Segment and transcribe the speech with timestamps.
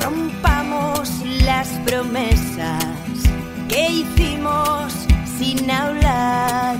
[0.00, 1.10] rompamos
[1.44, 2.84] las promesas
[3.68, 4.92] que hicimos
[5.38, 6.76] sin hablar,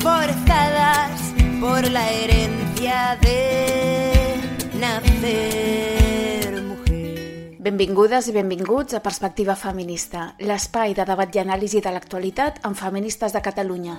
[0.00, 1.20] forzadas
[1.60, 4.36] por la herencia de
[4.78, 7.56] nacer mujer.
[7.58, 13.32] Benvingudes i benvinguts a Perspectiva Feminista, l'espai de debat i anàlisi de l'actualitat amb feministes
[13.32, 13.98] de Catalunya.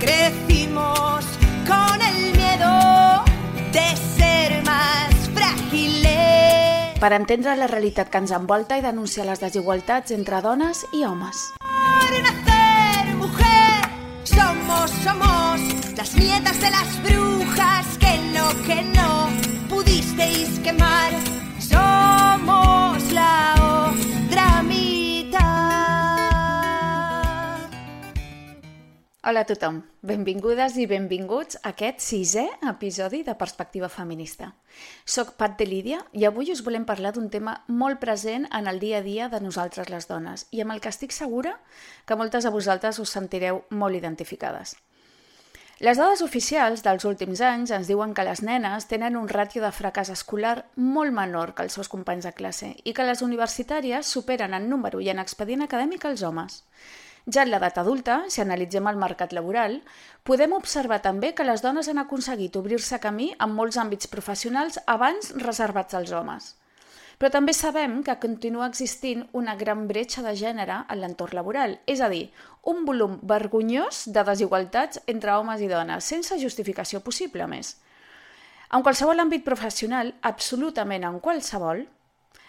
[0.00, 1.24] Crecimos
[1.66, 3.24] con el miedo
[3.72, 4.13] de.
[7.04, 11.50] Per entendre la realitat que ens envolta i denunciar les desigualtats entre dones i homes.
[14.24, 15.60] Somos, somos
[15.98, 19.28] las nietas de las brujas que no, que no
[19.68, 21.12] pudisteis quemar.
[21.60, 23.53] Somos la
[29.26, 34.50] Hola a tothom, benvingudes i benvinguts a aquest sisè episodi de Perspectiva Feminista.
[35.08, 38.82] Soc Pat de Lídia i avui us volem parlar d'un tema molt present en el
[38.82, 41.54] dia a dia de nosaltres les dones i amb el que estic segura
[42.04, 44.74] que moltes de vosaltres us sentireu molt identificades.
[45.80, 49.72] Les dades oficials dels últims anys ens diuen que les nenes tenen un ràtio de
[49.72, 54.52] fracàs escolar molt menor que els seus companys de classe i que les universitàries superen
[54.52, 56.60] en número i en expedient acadèmic els homes.
[57.24, 59.78] Ja en l'edat adulta, si analitzem el mercat laboral,
[60.28, 65.32] podem observar també que les dones han aconseguit obrir-se camí en molts àmbits professionals abans
[65.40, 66.50] reservats als homes.
[67.16, 72.02] Però també sabem que continua existint una gran bretxa de gènere en l'entorn laboral, és
[72.04, 72.26] a dir,
[72.68, 77.78] un volum vergonyós de desigualtats entre homes i dones, sense justificació possible, més.
[78.74, 81.86] En qualsevol àmbit professional, absolutament en qualsevol,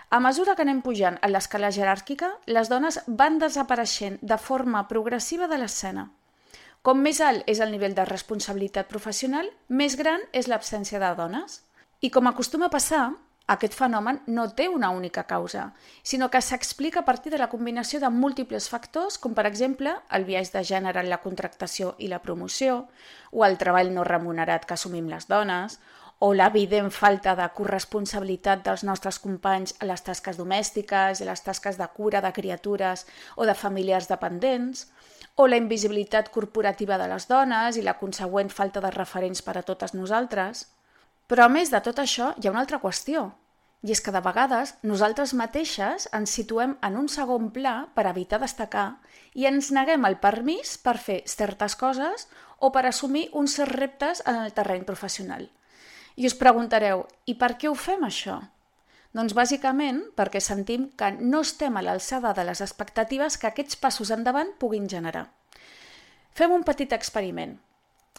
[0.10, 5.50] a mesura que anem pujant a l'escala jeràrquica, les dones van desapareixent de forma progressiva
[5.52, 6.10] de l'escena.
[6.86, 11.64] Com més alt és el nivell de responsabilitat professional, més gran és l'absència de dones.
[12.06, 13.08] I com acostuma a passar,
[13.48, 18.00] aquest fenomen no té una única causa, sinó que s'explica a partir de la combinació
[18.02, 22.22] de múltiples factors, com per exemple el biaix de gènere en la contractació i la
[22.22, 22.88] promoció,
[23.32, 25.78] o el treball no remunerat que assumim les dones,
[26.20, 31.78] o l'evident falta de corresponsabilitat dels nostres companys a les tasques domèstiques, a les tasques
[31.78, 33.06] de cura de criatures
[33.36, 34.88] o de familiars dependents,
[35.36, 39.66] o la invisibilitat corporativa de les dones i la consegüent falta de referents per a
[39.68, 40.70] totes nosaltres.
[41.28, 43.34] Però a més de tot això, hi ha una altra qüestió,
[43.86, 48.40] i és que de vegades nosaltres mateixes ens situem en un segon pla per evitar
[48.42, 48.88] destacar
[49.36, 52.26] i ens neguem el permís per fer certes coses
[52.58, 55.50] o per assumir uns certs reptes en el terreny professional.
[56.16, 58.40] I us preguntareu, i per què ho fem això?
[59.16, 64.12] Doncs bàsicament perquè sentim que no estem a l'alçada de les expectatives que aquests passos
[64.12, 65.30] endavant puguin generar.
[66.36, 67.54] Fem un petit experiment.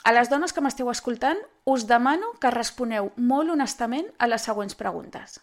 [0.05, 4.77] A les dones que m'esteu escoltant, us demano que responeu molt honestament a les següents
[4.78, 5.41] preguntes.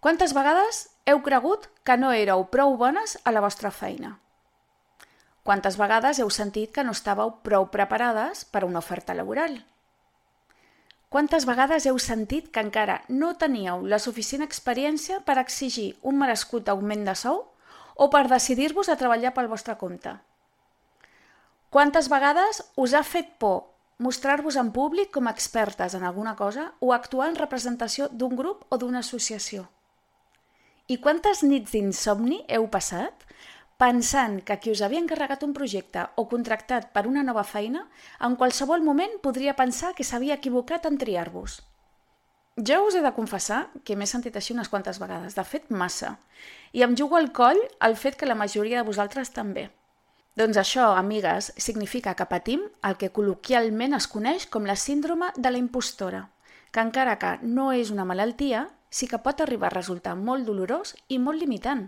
[0.00, 4.18] Quantes vegades heu cregut que no éreu prou bones a la vostra feina?
[5.42, 9.58] Quantes vegades heu sentit que no estàveu prou preparades per a una oferta laboral?
[11.08, 16.68] Quantes vegades heu sentit que encara no teníeu la suficient experiència per exigir un merescut
[16.68, 17.46] augment de sou
[17.96, 20.12] o per decidir-vos a treballar pel vostre compte?
[21.72, 23.70] Quantes vegades us ha fet por
[24.04, 28.68] mostrar-vos en públic com a expertes en alguna cosa o actuar en representació d'un grup
[28.68, 29.64] o d'una associació?
[30.92, 33.24] I quantes nits d'insomni heu passat
[33.78, 37.84] pensant que qui us havia encarregat un projecte o contractat per una nova feina
[38.26, 41.60] en qualsevol moment podria pensar que s'havia equivocat en triar-vos.
[42.58, 46.16] Jo us he de confessar que m'he sentit així unes quantes vegades, de fet massa,
[46.74, 49.68] i em jugo al coll el fet que la majoria de vosaltres també.
[50.34, 55.52] Doncs això, amigues, significa que patim el que col·loquialment es coneix com la síndrome de
[55.54, 56.24] la impostora,
[56.72, 60.96] que encara que no és una malaltia, sí que pot arribar a resultar molt dolorós
[61.06, 61.86] i molt limitant.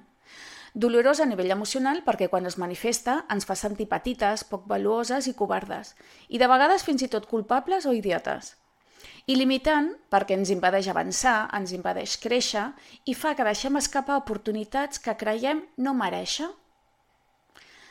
[0.74, 5.34] Dolorós a nivell emocional perquè quan es manifesta ens fa sentir petites, poc valuoses i
[5.34, 5.96] covardes,
[6.28, 8.54] i de vegades fins i tot culpables o idiotes.
[9.26, 12.68] I limitant perquè ens impedeix avançar, ens impedeix créixer
[13.10, 16.48] i fa que deixem escapar oportunitats que creiem no mereixer.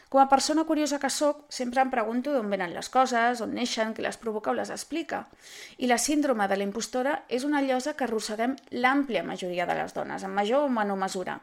[0.09, 3.92] Com a persona curiosa que sóc, sempre em pregunto d'on venen les coses, on neixen,
[3.94, 5.27] què les provoca o les explica.
[5.77, 9.94] I la síndrome de la impostora és una llosa que arrosseguem l'àmplia majoria de les
[9.94, 11.38] dones, en major o menor mesura.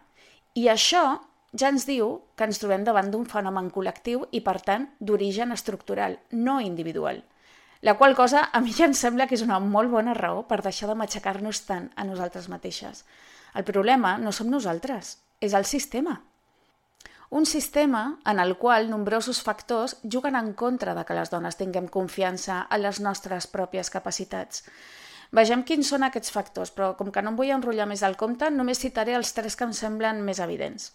[0.59, 1.05] I això
[1.53, 6.19] ja ens diu que ens trobem davant d'un fenomen col·lectiu i, per tant, d'origen estructural,
[6.33, 7.23] no individual.
[7.83, 10.63] La qual cosa a mi ja em sembla que és una molt bona raó per
[10.65, 13.05] deixar de matxacar-nos tant a nosaltres mateixes.
[13.55, 16.23] El problema no som nosaltres, és el sistema.
[17.29, 21.89] Un sistema en el qual nombrosos factors juguen en contra de que les dones tinguem
[21.89, 24.63] confiança en les nostres pròpies capacitats.
[25.35, 28.51] Vegem quins són aquests factors, però com que no em vull enrotllar més al compte,
[28.51, 30.93] només citaré els tres que em semblen més evidents.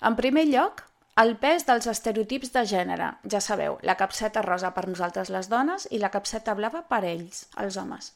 [0.00, 0.82] En primer lloc,
[1.16, 3.06] el pes dels estereotips de gènere.
[3.32, 7.46] Ja sabeu, la capseta rosa per nosaltres les dones i la capseta blava per ells,
[7.62, 8.10] els homes.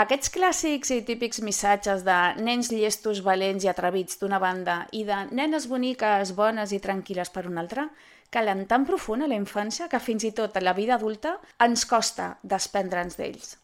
[0.00, 5.26] Aquests clàssics i típics missatges de nens llestos, valents i atrevits d'una banda i de
[5.36, 7.90] nenes boniques, bones i tranquil·les per una altra,
[8.32, 11.84] calen tan profund a la infància que fins i tot a la vida adulta ens
[11.84, 13.56] costa desprendre'ns d'ells.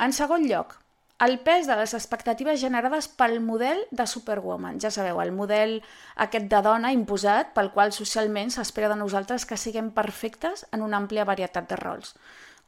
[0.00, 0.78] En segon lloc,
[1.24, 4.78] el pes de les expectatives generades pel model de Superwoman.
[4.78, 5.80] Ja sabeu, el model
[6.14, 11.00] aquest de dona imposat pel qual socialment s'espera de nosaltres que siguem perfectes en una
[11.02, 12.14] àmplia varietat de rols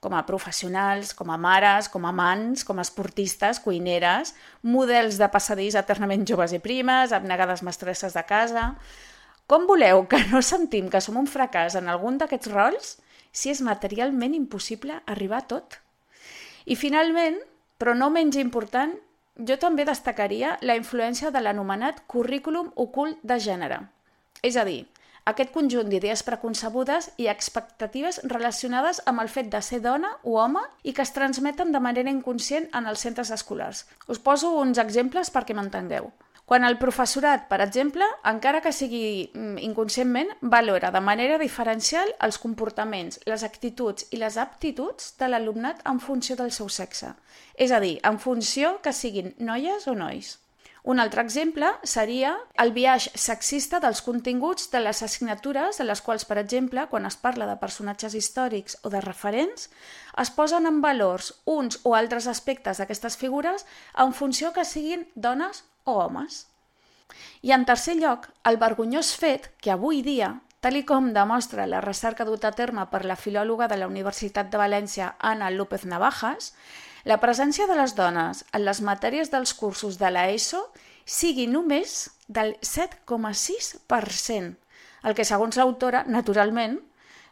[0.01, 4.33] com a professionals, com a mares, com a mans, com a esportistes, cuineres,
[4.65, 8.75] models de passadís eternament joves i primes, abnegades mestresses de casa...
[9.51, 12.91] Com voleu que no sentim que som un fracàs en algun d'aquests rols
[13.35, 15.75] si és materialment impossible arribar a tot?
[16.71, 17.41] I finalment,
[17.81, 18.93] però no menys important,
[19.49, 23.81] jo també destacaria la influència de l'anomenat currículum ocult de gènere.
[24.45, 24.83] És a dir,
[25.31, 30.63] aquest conjunt d'idees preconcebudes i expectatives relacionades amb el fet de ser dona o home
[30.83, 33.87] i que es transmeten de manera inconscient en els centres escolars.
[34.09, 36.11] Us poso uns exemples perquè m'entengueu.
[36.51, 42.41] Quan el professorat, per exemple, encara que sigui mm, inconscientment, valora de manera diferencial els
[42.43, 47.13] comportaments, les actituds i les aptituds de l'alumnat en funció del seu sexe.
[47.55, 50.41] És a dir, en funció que siguin noies o nois.
[50.83, 56.27] Un altre exemple seria el viatge sexista dels continguts de les assignatures en les quals,
[56.27, 59.71] per exemple, quan es parla de personatges històrics o de referents,
[60.19, 65.63] es posen en valors uns o altres aspectes d'aquestes figures en funció que siguin dones
[65.85, 66.47] o homes.
[67.43, 72.27] I en tercer lloc, el vergonyós fet que avui dia, tal com demostra la recerca
[72.29, 76.53] duta a terme per la filòloga de la Universitat de València, Ana López Navajas,
[77.05, 80.67] la presència de les dones en les matèries dels cursos de l'ESO
[81.07, 84.53] sigui només del 7,6%,
[85.09, 86.77] el que, segons l'autora, naturalment,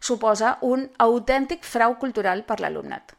[0.01, 3.18] suposa un autèntic frau cultural per l'alumnat.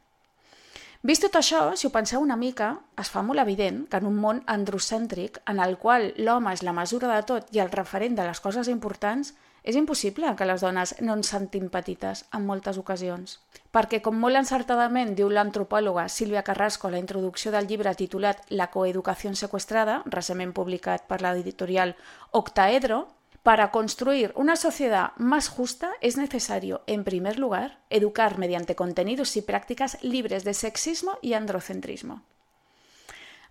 [1.02, 4.18] Vist tot això, si ho penseu una mica, es fa molt evident que en un
[4.20, 8.26] món androcèntric, en el qual l'home és la mesura de tot i el referent de
[8.28, 9.32] les coses importants,
[9.64, 13.38] és impossible que les dones no ens sentim petites en moltes ocasions.
[13.72, 18.68] Perquè, com molt encertadament diu l'antropòloga Sílvia Carrasco a la introducció del llibre titulat La
[18.68, 21.96] coeducació secuestrada, recentment publicat per l'editorial
[22.36, 23.06] Octaedro,
[23.44, 29.42] Para construir una sociedad más justa es necesario, en primer lugar, educar mediante contenidos y
[29.42, 32.24] prácticas libres de sexismo i androcentrismo.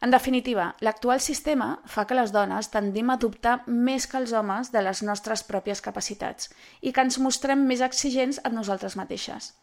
[0.00, 4.70] En definitiva, l'actual sistema fa que les dones tendim a dubtar més que els homes
[4.70, 9.56] de les nostres pròpies capacitats i que ens mostrem més exigents a nosaltres mateixes.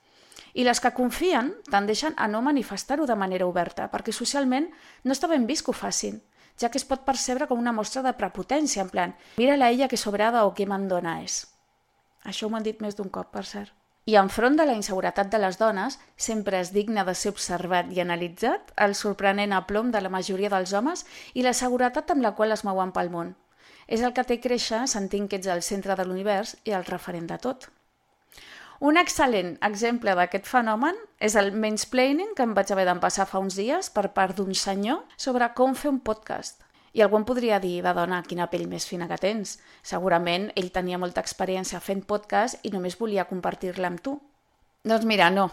[0.55, 4.67] I les que confien tendeixen a no manifestar-ho de manera oberta, perquè socialment
[5.03, 6.19] no està ben vist que ho facin,
[6.61, 9.97] ja que es pot percebre com una mostra de prepotència, en plan, mira-la ella que
[9.97, 11.45] sobrada o que mandona és.
[12.25, 13.73] Això m'ho han dit més d'un cop, per cert.
[14.05, 18.01] I enfront de la inseguretat de les dones, sempre és digne de ser observat i
[18.03, 22.53] analitzat el sorprenent aplom de la majoria dels homes i la seguretat amb la qual
[22.53, 23.33] es mouen pel món.
[23.87, 27.25] És el que té créixer sentint que ets el centre de l'univers i el referent
[27.33, 27.69] de tot.
[28.83, 33.55] Un excel·lent exemple d'aquest fenomen és el mansplaining que em vaig haver d'empassar fa uns
[33.55, 36.59] dies per part d'un senyor sobre com fer un podcast.
[36.95, 39.57] I algú em podria dir, va dona, quina pell més fina que tens.
[39.83, 44.17] Segurament ell tenia molta experiència fent podcast i només volia compartir-la amb tu.
[44.83, 45.49] Doncs mira, no,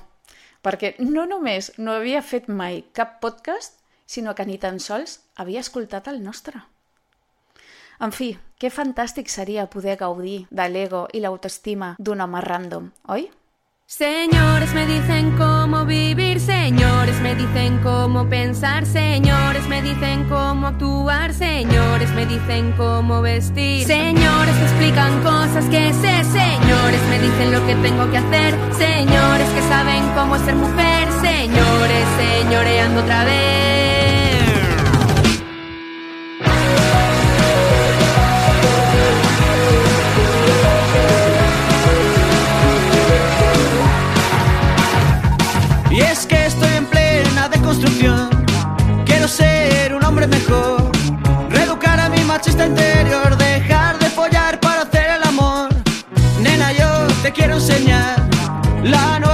[0.63, 5.63] perquè no només no havia fet mai cap podcast, sinó que ni tan sols havia
[5.63, 6.63] escoltat el nostre.
[8.03, 13.29] En fi, qué fantàstic seria poder gaudir de l'ego i l'autoestima d'un home random, oi?
[13.87, 21.33] Señores me dicen cómo vivir, señores me dicen cómo pensar, señores me dicen cómo actuar,
[21.33, 27.65] señores me dicen cómo vestir, señores me explican cosas que sé, señores me dicen lo
[27.67, 33.62] que tengo que hacer, señores que saben cómo ser mujer, señores, señoreando otra vez.
[49.05, 50.93] Quiero ser un hombre mejor,
[51.51, 55.69] reeducar a mi machista interior, dejar de follar para hacer el amor.
[56.41, 58.25] Nena, yo te quiero enseñar
[58.85, 59.32] la nueva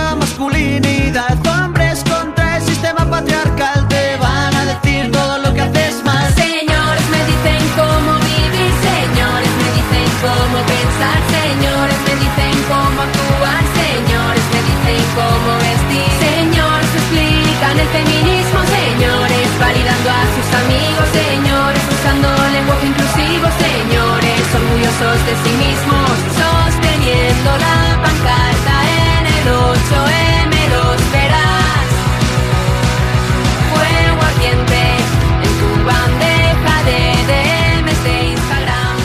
[17.92, 26.14] feminismo, señores, validando a sus amigos, señores, usando lenguaje inclusivo, señores, orgullosos de sí mismos,
[26.40, 28.74] sosteniendo la pancarta
[29.16, 31.88] en el 8M, los verás.
[33.72, 34.80] Fuego ardiente
[35.46, 38.96] en tu bandeja de DMs de Instagram.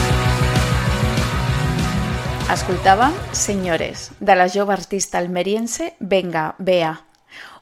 [2.52, 7.04] Escoltava, senyores, de la artista almeriense Venga, vea.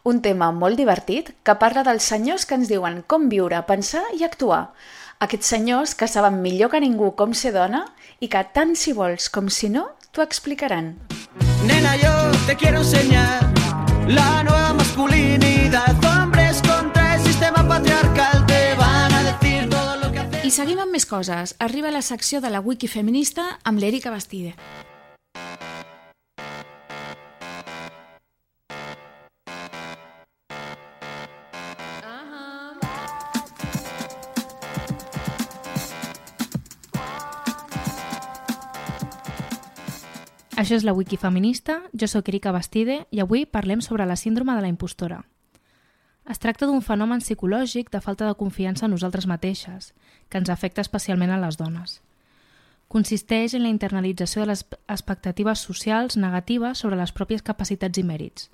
[0.02, 4.24] Un tema molt divertit que parla dels senyors que ens diuen com viure, pensar i
[4.26, 4.72] actuar.
[5.22, 7.84] Aquests senyors que saben millor que ningú com ser dona
[8.18, 10.96] i que tant si vols com si no, t'ho explicaran.
[11.70, 12.10] Nena, yo
[12.48, 13.46] te quiero enseñar
[14.08, 15.94] la nueva masculinidad.
[16.02, 20.42] Hombres contra el sistema patriarcal te van a decir todo lo que hacer.
[20.42, 21.54] I seguim amb més coses.
[21.62, 24.56] Arriba la secció de la Wiki Feminista amb l'Erika Bastide.
[40.62, 44.54] Això és la Wiki Feminista, jo sóc Erika Bastide i avui parlem sobre la síndrome
[44.54, 45.16] de la impostora.
[46.30, 49.88] Es tracta d'un fenomen psicològic de falta de confiança en nosaltres mateixes,
[50.28, 51.96] que ens afecta especialment a les dones.
[52.86, 58.46] Consisteix en la internalització de les expectatives socials negatives sobre les pròpies capacitats i mèrits.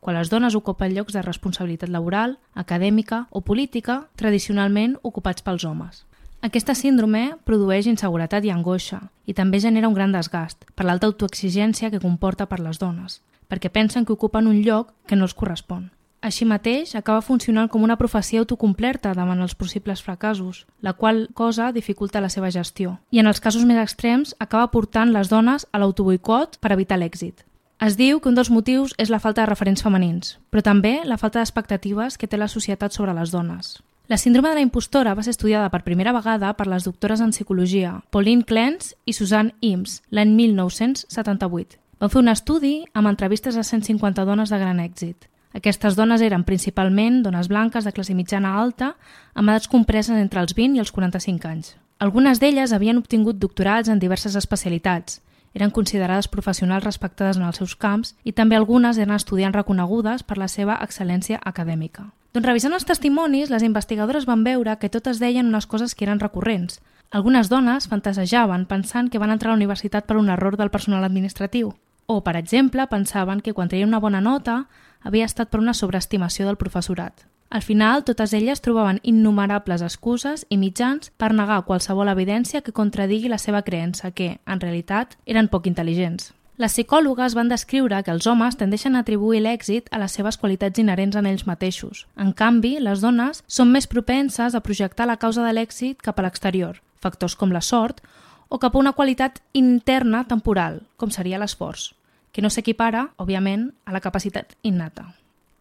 [0.00, 6.02] Quan les dones ocupen llocs de responsabilitat laboral, acadèmica o política, tradicionalment ocupats pels homes.
[6.44, 11.88] Aquesta síndrome produeix inseguretat i angoixa i també genera un gran desgast per l'alta autoexigència
[11.88, 15.86] que comporta per les dones, perquè pensen que ocupen un lloc que no els correspon.
[16.20, 21.70] Així mateix, acaba funcionant com una profecia autocomplerta davant els possibles fracassos, la qual cosa
[21.72, 25.80] dificulta la seva gestió, i en els casos més extrems acaba portant les dones a
[25.80, 27.40] l'autoboicot per evitar l'èxit.
[27.80, 31.16] Es diu que un dels motius és la falta de referents femenins, però també la
[31.16, 33.78] falta d'expectatives que té la societat sobre les dones.
[34.06, 37.30] La síndrome de la impostora va ser estudiada per primera vegada per les doctores en
[37.32, 41.78] psicologia Pauline Clance i Suzanne Ims l'any 1978.
[42.04, 45.24] Van fer un estudi amb entrevistes a 150 dones de gran èxit.
[45.56, 48.92] Aquestes dones eren principalment dones blanques de classe mitjana alta
[49.32, 51.72] amb edats compreses entre els 20 i els 45 anys.
[51.96, 55.22] Algunes d'elles havien obtingut doctorats en diverses especialitats,
[55.54, 60.36] eren considerades professionals respectades en els seus camps i també algunes eren estudiants reconegudes per
[60.38, 62.10] la seva excel·lència acadèmica.
[62.34, 66.18] Doncs revisant els testimonis, les investigadores van veure que totes deien unes coses que eren
[66.18, 66.80] recurrents.
[67.14, 71.04] Algunes dones fantasejaven pensant que van entrar a la universitat per un error del personal
[71.06, 71.76] administratiu.
[72.06, 74.64] O, per exemple, pensaven que quan treien una bona nota
[75.00, 77.22] havia estat per una sobreestimació del professorat.
[77.50, 83.28] Al final, totes elles trobaven innumerables excuses i mitjans per negar qualsevol evidència que contradigui
[83.30, 86.32] la seva creença que, en realitat, eren poc intel·ligents.
[86.56, 90.78] Les psicòlogues van descriure que els homes tendeixen a atribuir l'èxit a les seves qualitats
[90.78, 92.04] inherents en ells mateixos.
[92.14, 96.26] En canvi, les dones són més propenses a projectar la causa de l'èxit cap a
[96.26, 98.04] l'exterior, factors com la sort,
[98.48, 101.90] o cap a una qualitat interna temporal, com seria l'esforç,
[102.30, 105.08] que no s'equipara, òbviament, a la capacitat innata.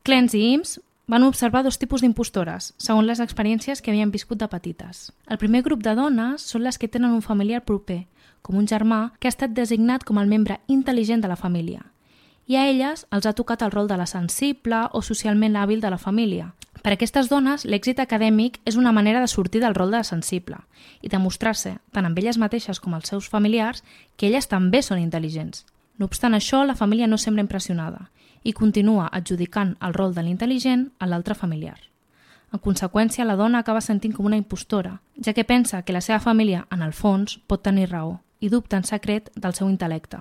[0.06, 4.48] Clens i Ims van observar dos tipus d'impostores, segons les experiències que havien viscut de
[4.48, 5.12] petites.
[5.28, 8.06] El primer grup de dones són les que tenen un familiar proper,
[8.42, 11.84] com un germà que ha estat designat com el membre intel·ligent de la família.
[12.48, 15.92] I a elles els ha tocat el rol de la sensible o socialment hàbil de
[15.92, 16.54] la família.
[16.84, 20.08] Per a aquestes dones, l'èxit acadèmic és una manera de sortir del rol de la
[20.08, 20.58] sensible
[21.02, 23.84] i demostrar-se, tant amb elles mateixes com als seus familiars,
[24.18, 25.64] que elles també són intel·ligents.
[26.00, 28.10] No obstant això, la família no sembla impressionada
[28.44, 31.80] i continua adjudicant el rol de l'intel·ligent a l'altre familiar.
[32.54, 36.20] En conseqüència, la dona acaba sentint com una impostora, ja que pensa que la seva
[36.20, 40.20] família, en el fons, pot tenir raó i dubta en secret del seu intel·lecte.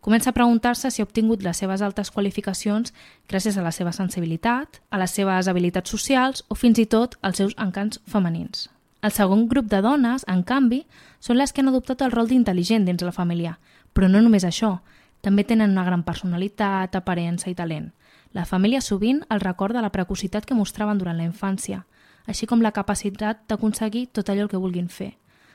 [0.00, 2.94] Comença a preguntar-se si ha obtingut les seves altes qualificacions
[3.28, 7.36] gràcies a la seva sensibilitat, a les seves habilitats socials o fins i tot als
[7.36, 8.70] seus encants femenins.
[9.04, 10.86] El segon grup de dones, en canvi,
[11.20, 13.58] són les que han adoptat el rol d'intel·ligent dins la família.
[13.92, 14.80] Però no només això,
[15.20, 17.92] també tenen una gran personalitat, aparença i talent.
[18.32, 21.84] La família sovint el recorda la precocitat que mostraven durant la infància,
[22.26, 25.14] així com la capacitat d'aconseguir tot allò que vulguin fer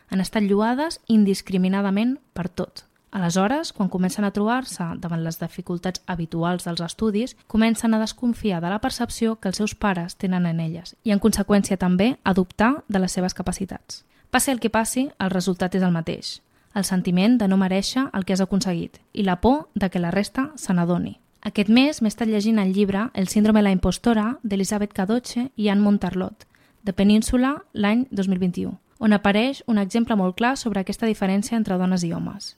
[0.09, 2.85] han estat lluades indiscriminadament per tot.
[3.15, 8.69] Aleshores, quan comencen a trobar-se davant les dificultats habituals dels estudis, comencen a desconfiar de
[8.69, 12.83] la percepció que els seus pares tenen en elles i, en conseqüència, també a dubtar
[12.89, 14.03] de les seves capacitats.
[14.31, 16.41] Passi el que passi, el resultat és el mateix.
[16.75, 20.11] El sentiment de no mereixer el que has aconseguit i la por de que la
[20.11, 21.17] resta se n'adoni.
[21.41, 25.69] Aquest mes m'he estat llegint el llibre El síndrome de la impostora d'Elisabeth Cadoche i
[25.69, 26.45] Anne Montarlot,
[26.83, 32.03] de Península, l'any 2021 on apareix un exemple molt clar sobre aquesta diferència entre dones
[32.03, 32.55] i homes.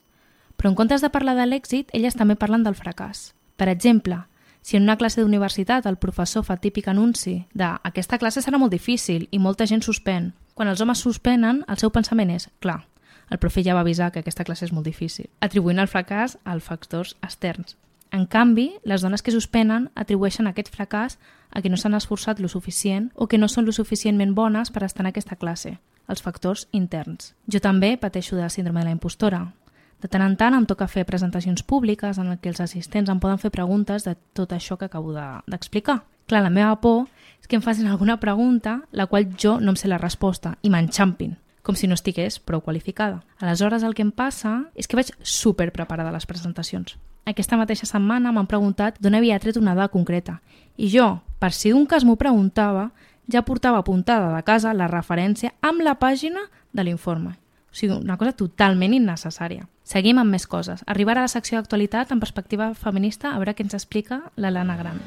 [0.56, 3.32] Però en comptes de parlar de l'èxit, elles també parlen del fracàs.
[3.56, 4.24] Per exemple,
[4.62, 8.72] si en una classe d'universitat el professor fa típic anunci de «aquesta classe serà molt
[8.72, 12.86] difícil i molta gent suspèn», quan els homes suspenen, el seu pensament és «clar,
[13.30, 16.64] El profe ja va avisar que aquesta classe és molt difícil, atribuint el fracàs als
[16.64, 17.76] factors externs.
[18.10, 21.18] En canvi, les dones que suspenen atribueixen aquest fracàs
[21.50, 24.82] a que no s'han esforçat lo suficient o que no són lo suficientment bones per
[24.84, 27.34] estar en aquesta classe, els factors interns.
[27.52, 29.52] Jo també pateixo de la síndrome de la impostora.
[30.00, 33.38] De tant en tant em toca fer presentacions públiques en què els assistents em poden
[33.42, 36.04] fer preguntes de tot això que acabo de- d'explicar.
[36.26, 37.08] Clar, la meva por
[37.42, 40.70] és que em facin alguna pregunta la qual jo no em sé la resposta i
[40.70, 41.36] m'enxampin,
[41.68, 43.20] com si no estigués prou qualificada.
[43.44, 46.96] Aleshores, el que em passa és que vaig super preparada a les presentacions.
[47.28, 50.38] Aquesta mateixa setmana m'han preguntat d'on havia tret una dada concreta
[50.80, 52.86] i jo, per si d'un cas m'ho preguntava,
[53.28, 57.36] ja portava apuntada de casa la referència amb la pàgina de l'informe.
[57.68, 59.68] O sigui, una cosa totalment innecessària.
[59.84, 60.80] Seguim amb més coses.
[60.88, 64.80] Arribar a la secció d'actualitat en perspectiva feminista a veure què ens explica la Lana
[64.80, 65.04] Gran.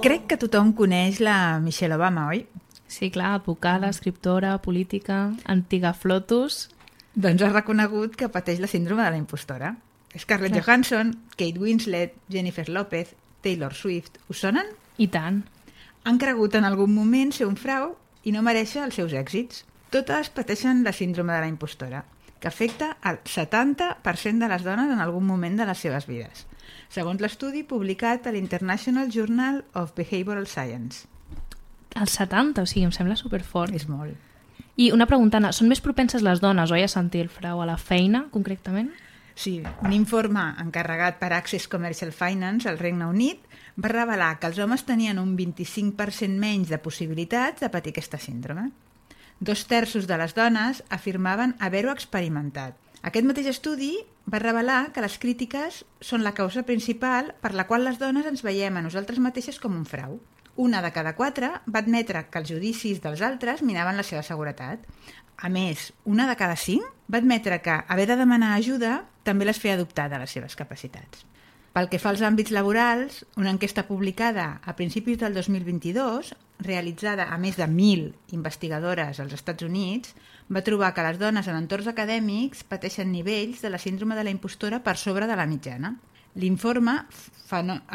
[0.00, 2.46] Crec que tothom coneix la Michelle Obama, oi?
[2.88, 6.70] Sí, clar, advocada, escriptora, política, antiga flotus...
[7.12, 9.74] Doncs ha reconegut que pateix la síndrome de la impostora.
[10.16, 10.62] Scarlett Clar.
[10.64, 13.12] Johansson, Kate Winslet, Jennifer López,
[13.44, 14.72] Taylor Swift, us sonen?
[14.96, 15.42] I tant.
[16.08, 17.92] Han cregut en algun moment ser un frau
[18.24, 19.66] i no mereixer els seus èxits.
[19.92, 22.06] Totes pateixen la síndrome de la impostora,
[22.40, 26.46] que afecta al 70% de les dones en algun moment de les seves vides,
[26.90, 31.06] segons l'estudi publicat a l'International Journal of Behavioral Science.
[31.94, 33.74] El 70, o sigui, em sembla superfort.
[33.74, 34.16] És molt.
[34.80, 37.68] I una pregunta, Anna, són més propenses les dones, oi, a sentir el frau a
[37.68, 38.90] la feina, concretament?
[39.40, 43.46] Sí, un informe encarregat per Access Commercial Finance al Regne Unit
[43.80, 48.70] va revelar que els homes tenien un 25% menys de possibilitats de patir aquesta síndrome.
[49.40, 52.76] Dos terços de les dones afirmaven haver-ho experimentat.
[53.00, 53.94] Aquest mateix estudi
[54.28, 58.42] va revelar que les crítiques són la causa principal per la qual les dones ens
[58.44, 60.18] veiem a nosaltres mateixes com un frau.
[60.60, 64.84] Una de cada quatre va admetre que els judicis dels altres minaven la seva seguretat.
[65.40, 69.60] A més, una de cada cinc va admetre que haver de demanar ajuda també les
[69.62, 71.24] feia dubtar de les seves capacitats.
[71.72, 77.38] Pel que fa als àmbits laborals, una enquesta publicada a principis del 2022, realitzada a
[77.38, 80.14] més de 1.000 investigadores als Estats Units,
[80.50, 84.34] va trobar que les dones en entorns acadèmics pateixen nivells de la síndrome de la
[84.34, 85.94] impostora per sobre de la mitjana.
[86.38, 86.94] L'informe,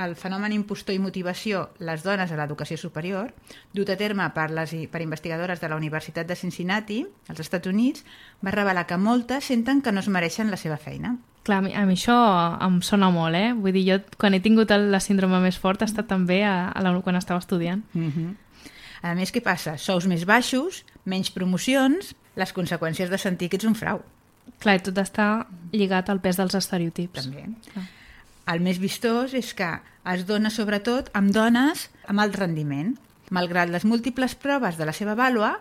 [0.04, 3.32] el fenomen impostor i motivació, les dones a l'educació superior,
[3.71, 8.04] dut a terme per, les, per investigadores de la Universitat de Cincinnati, als Estats Units,
[8.43, 11.15] va revelar que moltes senten que no es mereixen la seva feina.
[11.45, 12.17] Clar, a mi, això
[12.65, 13.54] em sona molt, eh?
[13.54, 16.71] Vull dir, jo quan he tingut el, la síndrome més forta ha estat també a,
[16.73, 17.86] a la, quan estava estudiant.
[17.93, 18.34] Mm -hmm.
[19.06, 19.76] A més, què passa?
[19.78, 24.02] Sous més baixos, menys promocions, les conseqüències de sentir que ets un frau.
[24.63, 25.28] Clar, tot està
[25.76, 27.28] lligat al pes dels estereotips.
[27.28, 27.46] També.
[27.70, 27.86] Clar.
[28.54, 29.70] El més vistós és que
[30.13, 32.94] es dona sobretot amb dones amb alt rendiment.
[33.34, 35.56] Malgrat les múltiples proves de la seva vàlua,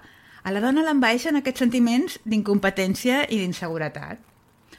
[0.45, 4.21] a la dona l'envaeixen aquests sentiments d'incompetència i d'inseguretat.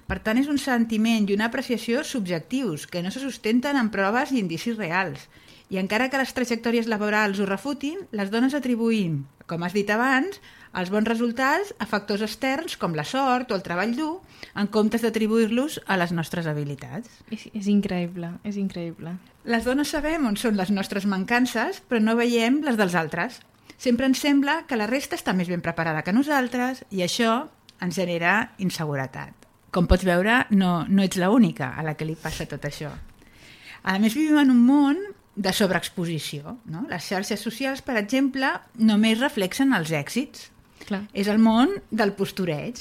[0.05, 4.33] Per tant, és un sentiment i una apreciació subjectius, que no se sustenten en proves
[4.33, 5.25] i indicis reals.
[5.73, 10.37] I encara que les trajectòries laborals ho refutin, les dones atribuïm, com has dit abans,
[10.75, 14.19] els bons resultats a factors externs com la sort o el treball dur,
[14.59, 17.09] en comptes d'atribuir-los a les nostres habilitats.
[17.31, 19.15] És, és increïble, és increïble.
[19.47, 23.39] Les dones sabem on són les nostres mancances, però no veiem les dels altres.
[23.77, 27.45] Sempre ens sembla que la resta està més ben preparada que nosaltres i això
[27.81, 29.33] ens genera inseguretat.
[29.71, 32.93] Com pots veure, no, no ets l'única a la que li passa tot això.
[33.85, 35.01] A més, vivim en un món
[35.35, 36.57] de sobreexposició.
[36.71, 36.85] No?
[36.89, 40.49] Les xarxes socials, per exemple, només reflexen els èxits.
[40.85, 41.05] Clar.
[41.13, 42.79] És el món del postureig.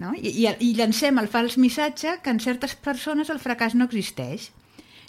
[0.00, 0.12] No?
[0.16, 4.50] I, i, I llancem el fals missatge que en certes persones el fracàs no existeix.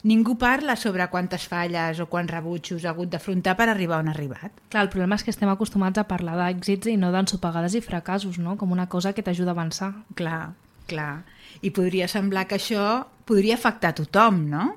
[0.08, 4.14] Ningú parla sobre quantes falles o quants rebutjos ha hagut d'afrontar per arribar on ha
[4.14, 4.54] arribat.
[4.70, 8.38] Clar, el problema és que estem acostumats a parlar d'èxits i no d'ensopegades i fracassos,
[8.40, 8.56] no?
[8.62, 9.92] Com una cosa que t'ajuda a avançar.
[10.16, 10.54] Clar,
[10.88, 11.26] clar.
[11.66, 14.70] I podria semblar que això podria afectar a tothom, no?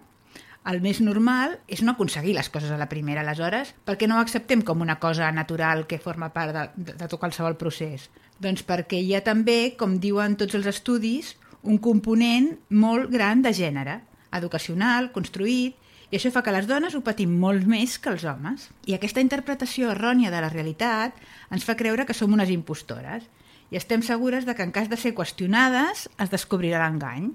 [0.68, 4.24] El més normal és no aconseguir les coses a la primera, aleshores, perquè no ho
[4.24, 8.10] acceptem com una cosa natural que forma part de, de, de tot qualsevol procés?
[8.40, 13.54] Doncs perquè hi ha també, com diuen tots els estudis, un component molt gran de
[13.56, 14.00] gènere,
[14.36, 15.76] educacional, construït,
[16.10, 18.66] i això fa que les dones ho patim molt més que els homes.
[18.90, 21.14] I aquesta interpretació errònia de la realitat
[21.54, 23.28] ens fa creure que som unes impostores
[23.70, 27.30] i estem segures de que en cas de ser qüestionades es descobrirà l'engany.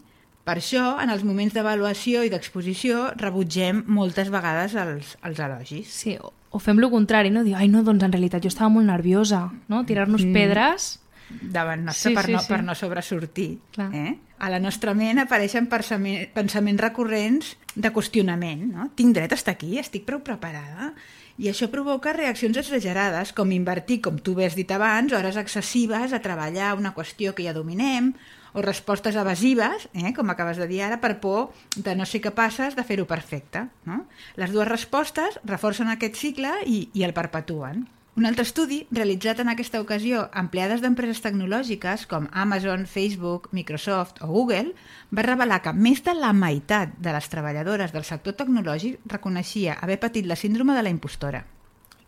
[0.45, 5.89] Per això, en els moments d'avaluació i d'exposició, rebutgem moltes vegades els, els elogis.
[5.89, 7.41] Sí, o, o fem lo contrari, no?
[7.47, 9.81] Dir, ai, no, doncs en realitat jo estava molt nerviosa, no?
[9.89, 10.37] Tirar-nos mm.
[10.37, 10.93] pedres...
[11.25, 12.51] davant nostre Sí, per, no, sí.
[12.53, 13.49] per no sobresortir.
[13.73, 13.89] Clar.
[13.97, 14.13] Eh?
[14.37, 18.65] a la nostra ment apareixen pensament, pensaments recurrents de qüestionament.
[18.73, 18.89] No?
[18.95, 19.77] Tinc dret a estar aquí?
[19.79, 20.91] Estic prou preparada?
[21.39, 26.13] I això provoca reaccions exagerades, com invertir, com tu bé has dit abans, hores excessives
[26.15, 28.13] a treballar una qüestió que ja dominem,
[28.55, 32.75] o respostes evasives, eh, com acabes de dir ara, per por de no ser capaces
[32.75, 33.67] de fer-ho perfecte.
[33.85, 34.05] No?
[34.39, 37.85] Les dues respostes reforcen aquest cicle i, i el perpetuen.
[38.15, 44.21] Un altre estudi, realitzat en aquesta ocasió amb empleades d'empreses tecnològiques com Amazon, Facebook, Microsoft
[44.23, 44.71] o Google,
[45.11, 49.99] va revelar que més de la meitat de les treballadores del sector tecnològic reconeixia haver
[49.99, 51.43] patit la síndrome de la impostora.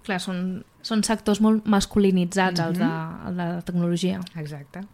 [0.07, 2.69] Clar, són, són sectors molt masculinitzats, mm -hmm.
[2.69, 4.21] els, de, els de la tecnologia.
[4.39, 4.87] Exacte.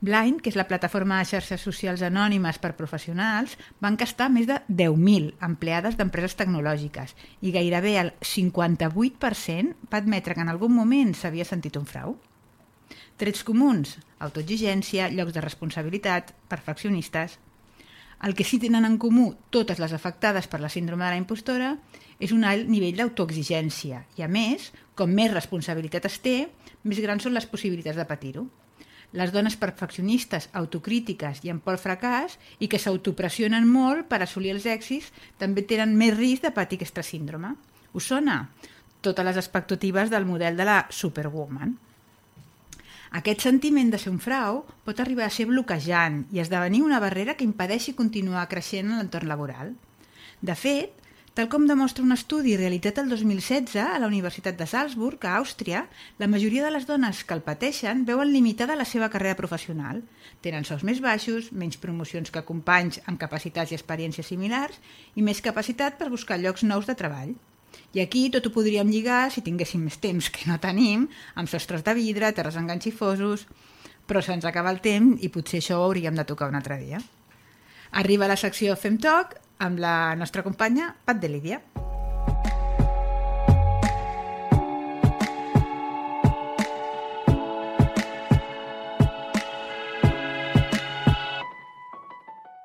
[0.00, 4.56] Blind, que és la plataforma de xarxes socials anònimes per professionals, va encastar més de
[4.64, 7.12] 10.000 empleades d'empreses tecnològiques
[7.44, 12.14] i gairebé el 58% va admetre que en algun moment s'havia sentit un frau.
[13.20, 17.36] Trets comuns, autoexigència, llocs de responsabilitat, perfeccionistes...
[18.20, 21.70] El que sí tenen en comú totes les afectades per la síndrome de la impostora
[22.20, 26.34] és un alt nivell d'autoexigència i, a més, com més responsabilitat es té,
[26.84, 28.44] més grans són les possibilitats de patir-ho
[29.12, 34.66] les dones perfeccionistes, autocrítiques i amb por fracàs i que s'autopressionen molt per assolir els
[34.70, 37.56] èxits també tenen més risc de patir aquesta síndrome.
[37.92, 38.44] Us sona?
[39.02, 41.74] Totes les expectatives del model de la superwoman.
[43.18, 47.34] Aquest sentiment de ser un frau pot arribar a ser bloquejant i esdevenir una barrera
[47.34, 49.72] que impedeixi continuar creixent en l'entorn laboral.
[50.40, 50.94] De fet,
[51.34, 55.84] tal com demostra un estudi realitzat el 2016 a la Universitat de Salzburg, a Àustria,
[56.18, 60.02] la majoria de les dones que el pateixen veuen limitada la seva carrera professional.
[60.42, 64.80] Tenen sous més baixos, menys promocions que companys amb capacitats i experiències similars
[65.14, 67.36] i més capacitat per buscar llocs nous de treball.
[67.94, 71.86] I aquí tot ho podríem lligar, si tinguéssim més temps que no tenim, amb sostres
[71.86, 73.46] de vidre, terres enganxifosos...
[74.10, 76.98] Però se'ns acaba el temps i potser això ho hauríem de tocar un altre dia.
[78.00, 81.60] Arriba la secció Fem Talk, amb la nostra companya Pat de Lídia.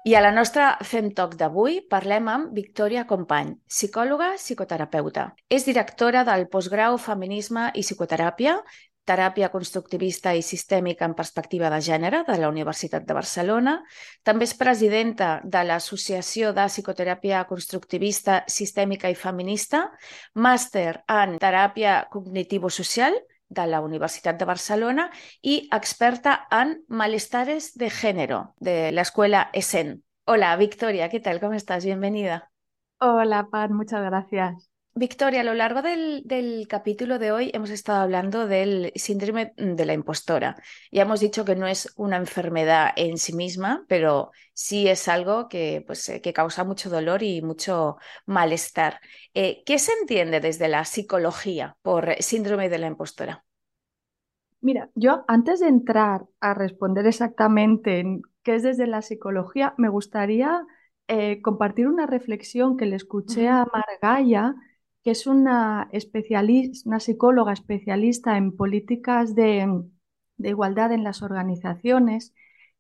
[0.05, 5.31] I a la nostra Fem Talk d'avui parlem amb Victòria Company, psicòloga, psicoterapeuta.
[5.49, 8.60] És directora del postgrau Feminisme i Psicoteràpia
[9.06, 13.76] teràpia constructivista i sistèmica en perspectiva de gènere de la Universitat de Barcelona.
[14.26, 19.86] També és presidenta de l'Associació de Psicoteràpia Constructivista, Sistèmica i Feminista,
[20.34, 25.10] màster en teràpia cognitivo-social de la Universitat de Barcelona
[25.41, 30.02] i experta en malestares de género de l'Escuela ESEN.
[30.26, 31.39] Hola, Victoria, ¿qué tal?
[31.39, 31.86] ¿Cómo estás?
[31.86, 32.50] Bienvenida.
[33.00, 34.75] Hola, Pat, muchas gracias.
[34.97, 39.86] Victoria, a lo largo del, del, capítulo de hoy hemos estado hablando del síndrome de
[39.86, 40.55] la impostora.
[40.89, 45.49] Ya hemos dicho que no es una enfermedad en sí misma, pero sí es algo
[45.49, 49.01] que, pues, eh, que causa mucho dolor y mucho malestar.
[49.34, 53.43] Eh, ¿Qué se entiende desde la psicología por síndrome de la impostora?
[54.62, 59.89] Mira, yo antes de entrar a responder exactamente en qué es desde la psicología, me
[59.89, 60.65] gustaría
[61.10, 64.55] eh, compartir una reflexión que le escuché a Margaya
[65.06, 69.84] que es una, especialista, una psicóloga especialista en políticas de,
[70.39, 72.34] igualdad en las organizaciones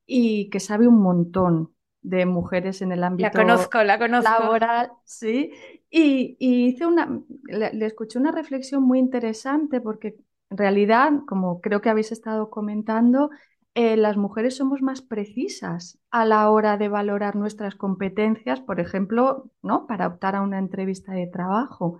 [0.07, 4.31] y que sabe un montón de mujeres en el ámbito la conozco, la conozco.
[4.31, 4.91] laboral.
[5.03, 5.51] Sí,
[5.91, 10.15] y, hice una, le, escuché una reflexión muy interesante porque
[10.49, 13.29] en realidad, como creo que habéis estado comentando,
[13.75, 19.51] eh, las mujeres somos más precisas a la hora de valorar nuestras competencias, por ejemplo,
[19.61, 19.85] ¿no?
[19.85, 21.99] para optar a una entrevista de trabajo.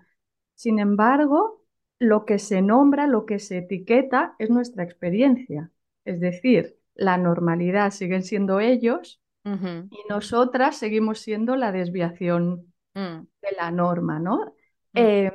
[0.55, 1.61] Sin embargo,
[1.99, 5.71] lo que se nombra, lo que se etiqueta es nuestra experiencia.
[6.03, 13.19] Es decir, la normalidad siguen siendo ellos y nosotras seguimos siendo la desviación mm.
[13.41, 14.37] de la norma, ¿no?
[14.45, 14.49] Mm.
[14.95, 15.33] Eh,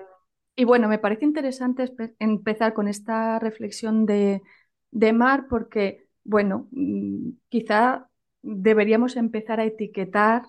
[0.56, 4.42] y bueno, me parece interesante empezar con esta reflexión de,
[4.90, 8.10] de Mar porque, bueno, mm, quizá
[8.42, 10.42] deberíamos empezar a etiquetar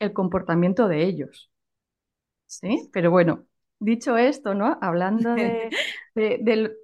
[0.00, 1.50] el comportamiento de ellos.
[2.46, 2.88] ¿Sí?
[2.92, 3.46] Pero bueno,
[3.78, 4.78] dicho esto, ¿no?
[4.80, 5.34] Hablando
[6.14, 6.76] del,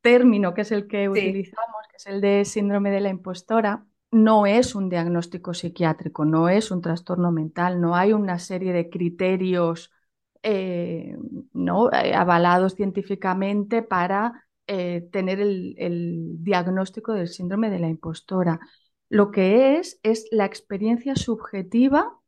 [0.00, 4.46] término que es el que utilizamos, que es el de síndrome de la impostora, no
[4.46, 9.90] es un diagnóstico psiquiátrico, no es un trastorno mental, no hay una serie de criterios
[10.48, 11.16] eh,
[11.52, 11.92] ¿no?
[11.92, 18.60] Eh, avalados científicamente para eh, tener el diagnóstico del síndrome de la impostora.
[19.08, 22.20] Lo que es es la experiencia subjetiva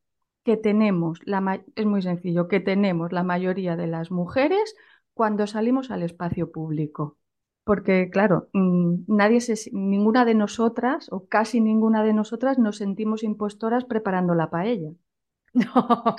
[0.49, 1.41] que tenemos, la
[1.77, 4.75] es muy sencillo, que tenemos la mayoría de las mujeres
[5.13, 7.19] cuando salimos al espacio público.
[7.65, 13.23] porque claro, mm, nadie se, ninguna de nosotras o casi ninguna de nosotras nos sentimos
[13.23, 14.91] impostoras preparando la paella.
[15.55, 16.17] No.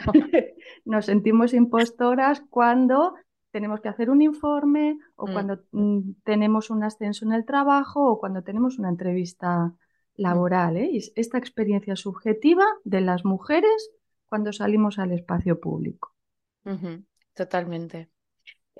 [0.85, 3.15] Nos sentimos impostoras cuando
[3.51, 5.33] tenemos que hacer un informe o Mm.
[5.33, 9.73] cuando mm, tenemos un ascenso en el trabajo o cuando tenemos una entrevista
[10.17, 10.77] laboral.
[10.77, 10.89] ¿eh?
[10.91, 13.91] Y esta experiencia subjetiva de las mujeres
[14.29, 16.15] cuando salimos al espacio público.
[17.33, 18.09] Totalmente.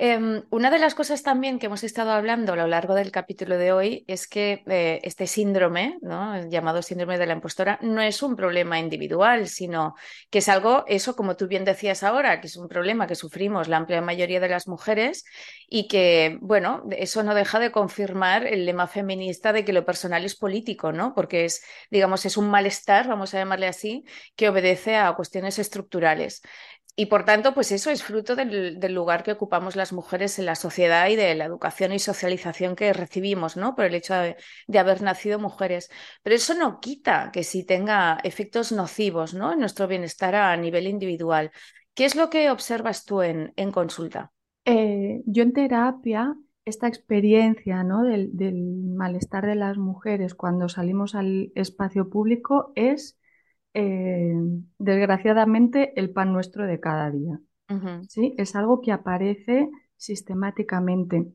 [0.01, 3.57] Em, una de las cosas también que hemos estado hablando a lo largo del capítulo
[3.57, 5.97] de hoy es que eh, este síndrome,
[6.49, 9.95] llamado síndrome de la impostora, no es un problema individual, sino
[10.29, 13.67] que es algo, eso como tú bien decías ahora, que es un problema que sufrimos
[13.67, 15.25] la amplia mayoría de las mujeres
[15.67, 20.23] y que, bueno, eso no deja de confirmar el lema feminista de que lo personal
[20.23, 21.13] es político, ¿no?
[21.13, 24.05] Porque es, digamos, es un malestar, vamos a llamarle así,
[24.37, 26.41] que obedece a cuestiones estructurales.
[26.99, 30.55] Y por tanto, pues eso es fruto del, lugar que ocupamos las mujeres en la
[30.55, 33.73] sociedad y de la educación y socialización que recibimos, ¿no?
[33.73, 34.35] Por el hecho de,
[34.77, 35.89] haber nacido mujeres.
[36.23, 39.53] Pero eso no quita que sí tenga efectos nocivos, ¿no?
[39.53, 41.51] En nuestro bienestar a nivel individual.
[41.93, 44.33] ¿Qué es lo que observas tú en, consulta?
[44.65, 46.35] Eh, yo en terapia,
[46.65, 48.03] esta experiencia, ¿no?
[48.03, 48.55] del
[48.93, 53.18] malestar de las mujeres cuando salimos al espacio público es
[53.79, 54.35] eh,
[54.77, 57.39] desgraciadamente el pan nuestro de cada día.
[57.69, 58.07] Uh -huh.
[58.09, 58.35] ¿sí?
[58.37, 61.31] Es algo que aparece sistemáticamente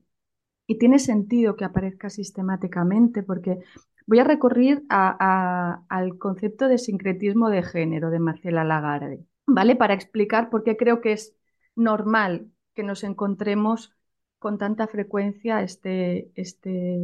[0.66, 3.60] y tiene sentido que aparezca sistemáticamente porque
[4.06, 9.76] voy a recurrir a, a, al concepto de sincretismo de género de Marcela Lagarde, ¿vale?
[9.76, 11.34] Para explicar por qué creo que es
[11.74, 13.94] normal que nos encontremos
[14.38, 16.98] con tanta frecuencia este, este,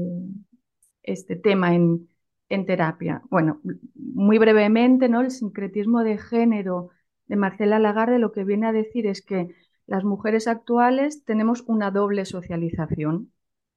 [1.03, 2.09] este tema en,
[2.51, 3.23] en terapia.
[3.31, 3.61] Bueno,
[3.95, 5.23] muy brevemente, ¿no?
[5.23, 6.91] El sincretismo de género
[7.27, 9.55] de Marcela Lagarde lo que viene a decir es que
[9.87, 13.33] las mujeres actuales tenemos una doble socialización.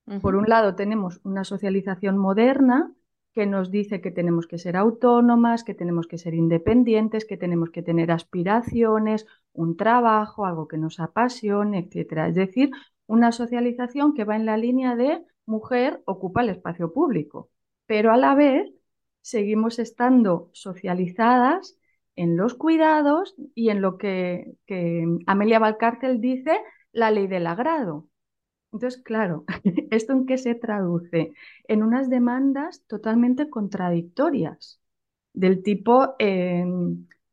[0.06, 0.22] Uh -huh.
[0.22, 2.92] Por un lado, tenemos una socialización moderna
[3.32, 7.70] que nos dice que tenemos que ser autónomas, que tenemos que ser independientes, que tenemos
[7.70, 12.28] que tener aspiraciones, un trabajo, algo que nos apasione, etc.
[12.28, 12.72] Es decir,
[13.08, 17.50] una socialización que va en la línea de mujer ocupa el espacio público
[17.86, 18.72] pero a la vez
[19.22, 21.78] seguimos estando socializadas
[22.16, 24.54] en los cuidados y en lo que,
[25.28, 26.60] Amelia Valcárcel dice
[26.92, 28.08] la ley del agrado.
[28.72, 29.46] Entonces, claro,
[29.92, 31.34] ¿esto en qué se traduce?
[31.68, 34.80] En unas demandas totalmente contradictorias,
[35.34, 36.66] del tipo eh,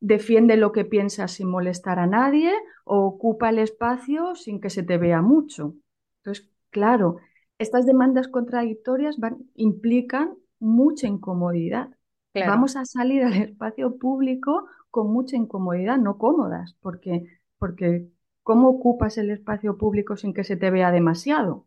[0.01, 2.53] defiende lo que piensas sin molestar a nadie
[2.85, 5.75] o ocupa el espacio sin que se te vea mucho.
[6.19, 7.19] Entonces, claro,
[7.61, 11.90] estas demandas contradictorias van, implican mucha incomodidad.
[12.33, 12.53] Claro.
[12.53, 17.27] Vamos a salir al espacio público con mucha incomodidad, no cómodas, porque,
[17.59, 18.09] porque
[18.42, 21.66] ¿cómo ocupas el espacio público sin que se te vea demasiado?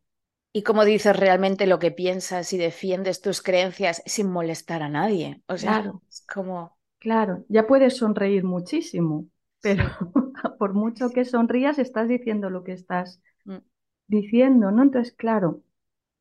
[0.52, 5.44] Y cómo dices realmente lo que piensas y defiendes tus creencias sin molestar a nadie.
[5.48, 6.02] O sea, claro.
[6.10, 6.76] es como...
[6.98, 9.28] Claro, ya puedes sonreír muchísimo,
[9.62, 9.84] pero
[10.58, 13.58] por mucho que sonrías estás diciendo lo que estás mm.
[14.08, 14.82] diciendo, ¿no?
[14.82, 15.62] Entonces, claro,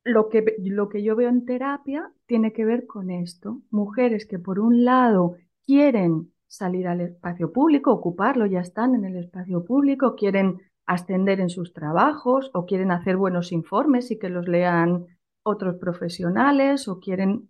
[0.03, 3.61] lo que, lo que yo veo en terapia tiene que ver con esto.
[3.69, 5.35] Mujeres que por un lado
[5.65, 11.49] quieren salir al espacio público, ocuparlo, ya están en el espacio público, quieren ascender en
[11.49, 15.07] sus trabajos o quieren hacer buenos informes y que los lean
[15.43, 17.49] otros profesionales o quieren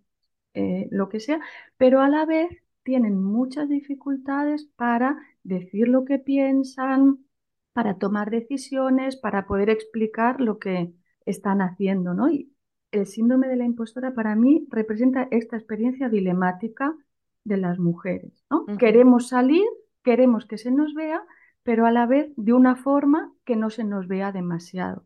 [0.54, 1.40] eh, lo que sea,
[1.78, 2.50] pero a la vez
[2.84, 7.26] tienen muchas dificultades para decir lo que piensan,
[7.74, 10.94] para tomar decisiones, para poder explicar lo que,
[11.26, 12.30] están haciendo, ¿no?
[12.30, 12.54] Y
[12.92, 16.96] el síndrome de la impostora para mí representa esta experiencia dilemática
[17.44, 18.62] de las mujeres, ¿no?
[18.62, 18.78] Uh -huh.
[18.78, 19.66] Queremos salir,
[20.04, 21.24] queremos que se nos vea,
[21.64, 25.06] pero a la vez de una forma que no se nos vea demasiado.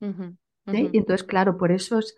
[0.00, 0.36] Uh -huh.
[0.66, 0.76] Uh ¿sí?
[0.76, 0.90] -huh.
[0.92, 2.16] Y entonces, claro, por eso es,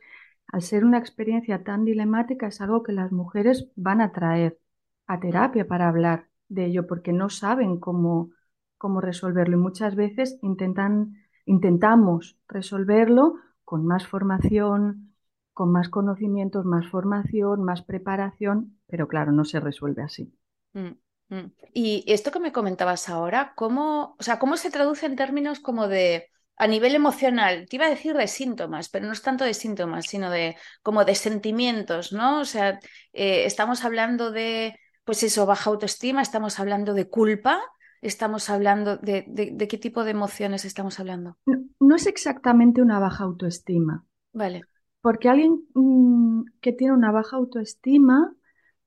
[0.49, 4.59] al ser una experiencia tan dilemática, es algo que las mujeres van a traer
[5.07, 8.31] a terapia para hablar de ello, porque no saben cómo,
[8.79, 11.17] cómo resolverlo y muchas veces intentan
[11.51, 13.35] intentamos resolverlo
[13.65, 15.15] con más formación,
[15.53, 20.33] con más conocimientos, más formación, más preparación, pero claro, no se resuelve así.
[20.75, 20.91] Mm,
[21.29, 21.53] mm.
[21.75, 25.89] Y esto que me comentabas ahora, ¿cómo, o sea, ¿cómo se traduce en términos como
[25.89, 27.67] de a nivel emocional?
[27.69, 31.05] Te iba a decir de síntomas, pero no es tanto de síntomas, sino de como
[31.05, 32.41] de sentimientos, ¿no?
[32.41, 32.79] O sea,
[33.13, 37.61] eh, estamos hablando de, pues eso, baja autoestima, estamos hablando de culpa,
[38.03, 41.39] estamos hablando de, de, de, qué tipo de emociones estamos hablando?
[41.47, 44.05] No, no, es exactamente una baja autoestima.
[44.33, 44.63] Vale.
[45.01, 48.35] Porque alguien mmm, que tiene una baja autoestima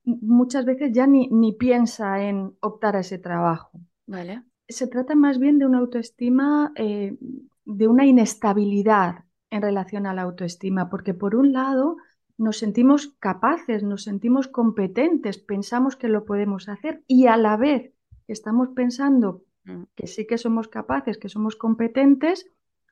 [0.04, 3.80] muchas veces ya ni, ni, piensa en optar a ese trabajo.
[4.06, 4.42] Vale.
[4.68, 7.16] Se trata más bien de una autoestima, eh,
[7.64, 11.96] de una inestabilidad en relación a la autoestima, porque por un lado
[12.36, 17.93] nos sentimos capaces, nos sentimos competentes, pensamos que lo podemos hacer y a la vez
[18.32, 19.84] estamos pensando Mm.
[19.94, 22.46] que sí que somos capaces, que somos competentes,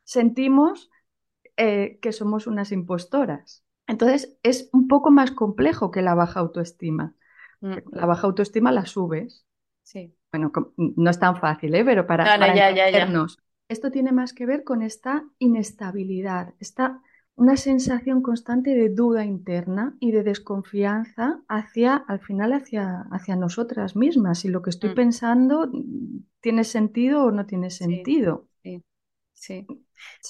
[0.05, 0.91] sentimos
[1.59, 3.63] eh, que somos unas impostoras.
[3.87, 7.15] Entonces es un poco más complejo que la baja autoestima.
[7.61, 7.75] Mm.
[7.93, 9.45] La baja autoestima la subes.
[9.83, 10.15] Sí.
[10.33, 11.85] Bueno, no es tan fácil, ¿eh?
[11.85, 12.87] Pero para, No, no, para ya, ya, ya.
[12.87, 13.39] entendernos.
[13.69, 17.03] Esto tiene más que ver con esta inestabilidad, esta
[17.43, 23.97] una sensación constante de duda interna y de desconfianza hacia, al final, hacia, hacia nosotras
[23.97, 24.39] mismas.
[24.41, 24.95] Si lo que estoy Mm.
[24.95, 25.71] pensando
[26.41, 28.47] tiene sentido o no tiene sentido.
[29.35, 29.67] Sí.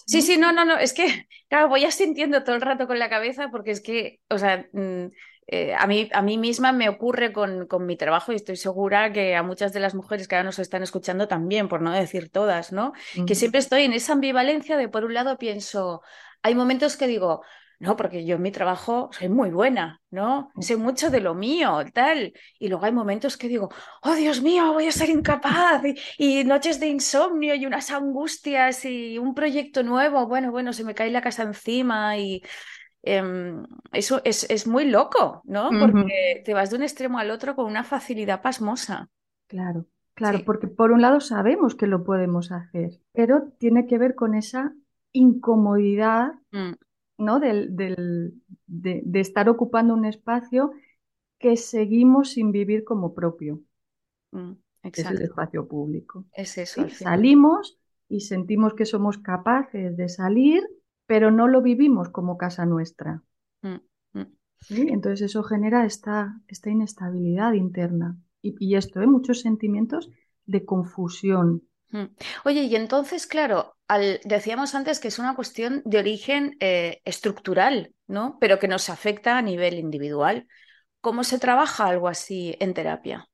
[0.07, 3.11] Sí, sí, no, no, no, es que, claro, voy asintiendo todo el rato con la
[3.11, 5.07] cabeza porque es que, o sea, mm,
[5.49, 9.13] eh, a mí, a mí misma me ocurre con, con mi trabajo y estoy segura
[9.13, 12.31] que a muchas de las mujeres que ahora nos están escuchando también, por no decir
[12.31, 12.93] todas, ¿no?
[13.27, 16.01] Que siempre estoy en esa ambivalencia de, por un lado, pienso,
[16.43, 17.43] hay momentos que digo,
[17.79, 20.53] no, porque yo en mi trabajo soy muy buena, ¿no?
[20.61, 22.33] Sé mucho de lo mío, tal.
[22.59, 23.71] Y luego hay momentos que digo,
[24.03, 25.83] oh Dios mío, voy a ser incapaz.
[26.19, 30.27] Y, y noches de insomnio y unas angustias y un proyecto nuevo.
[30.29, 32.43] Bueno, bueno, se me cae la casa encima y
[33.03, 35.77] em, eso es, es muy loco, ¿no?
[35.79, 39.09] Porque te vas de un extremo al otro con una facilidad pasmosa.
[39.47, 40.45] Claro, claro, Sí.
[40.45, 44.75] porque por un lado sabemos que lo podemos hacer, pero tiene que ver con esa
[45.13, 46.75] incomodidad, Mm,
[47.19, 47.41] ¿no?
[47.41, 48.35] Del, del-
[48.67, 50.73] de, de estar ocupando un espacio
[51.39, 53.61] que seguimos sin vivir como propio,
[54.33, 54.53] mm,
[54.93, 56.25] es el espacio público.
[56.33, 56.91] Es eso ¿sí?
[56.91, 60.63] Salimos y sentimos que somos capaces de salir,
[61.07, 63.23] pero no lo vivimos como casa nuestra.
[63.63, 63.81] Mm,
[64.15, 64.27] mm.
[64.61, 64.87] ¿sí?
[64.89, 69.07] Entonces eso genera esta, esta inestabilidad interna y, y esto, ¿eh?
[69.07, 70.11] Muchos sentimientos
[70.47, 71.63] de confusión.
[71.93, 72.05] Mm.
[72.45, 73.77] Oye, y entonces, claro,
[74.25, 78.39] decíamos antes que es una cuestión de origen eh, estructural, ¿no?
[78.41, 80.49] Pero que nos afecta a nivel individual.
[81.01, 83.29] ¿Cómo se trabaja algo así en terapia?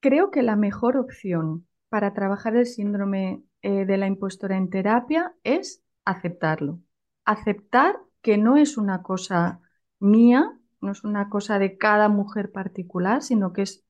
[0.00, 5.34] Creo que la mejor opción para trabajar el síndrome eh, de la impostora en terapia
[5.44, 6.80] es aceptarlo.
[7.24, 9.60] Aceptar que no es una cosa
[10.00, 13.84] mía, no es una cosa de cada mujer particular, sino que es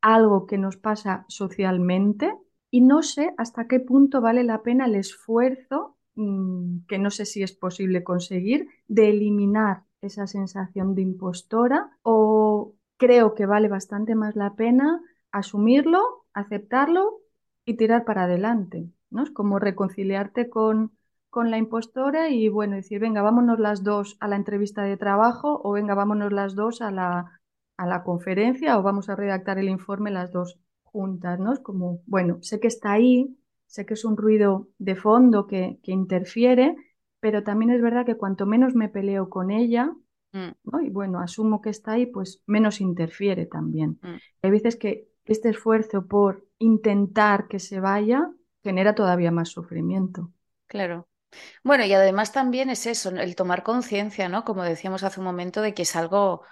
[0.00, 2.32] algo que nos pasa socialmente
[2.74, 7.24] y no sé hasta qué punto vale la pena el esfuerzo, mm, que no sé
[7.24, 14.16] si es posible conseguir, de eliminar esa sensación de impostora o creo que vale bastante
[14.16, 17.20] más la pena asumirlo, aceptarlo
[17.64, 19.22] y tirar para adelante, ¿no?
[19.22, 20.98] Es como reconciliarte con,
[21.30, 25.60] con la impostora y bueno, decir, venga, vámonos las dos a la entrevista de trabajo
[25.62, 27.40] o venga, vámonos las dos a la,
[27.76, 30.58] a la conferencia o vamos a redactar el informe las dos
[30.94, 31.52] juntas, ¿no?
[31.54, 35.80] Es como, bueno, sé que está ahí, sé que es un ruido de fondo que,
[35.84, 36.76] que interfiere,
[37.20, 39.92] pero también es verdad que cuanto menos me peleo con ella,
[40.34, 40.80] Mm, ¿no?
[40.80, 44.00] Y bueno, asumo que está ahí, pues menos interfiere también.
[44.02, 44.20] Mm.
[44.42, 48.30] Hay veces que este esfuerzo por intentar que se vaya
[48.62, 50.32] genera todavía más sufrimiento.
[50.66, 51.08] claro.
[51.64, 54.44] Bueno, y además también es eso, el tomar conciencia, ¿no?
[54.44, 56.42] Como decíamos hace un momento, de que es algo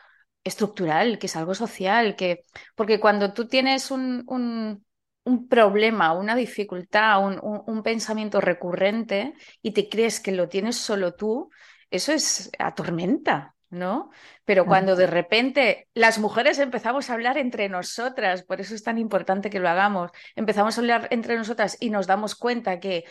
[0.45, 2.43] estructural, que es algo social, que
[2.75, 4.85] porque cuando tú tienes un, un,
[5.25, 11.15] un problema, una dificultad, un, un- pensamiento recurrente y te crees que lo tienes solo
[11.15, 11.51] tú,
[11.91, 14.11] eso es atormenta, ¿no?
[14.45, 18.99] Pero cuando de repente las mujeres empezamos a hablar entre nosotras, por eso es tan
[18.99, 23.05] importante que lo hagamos, empezamos a hablar entre nosotras y nos damos cuenta que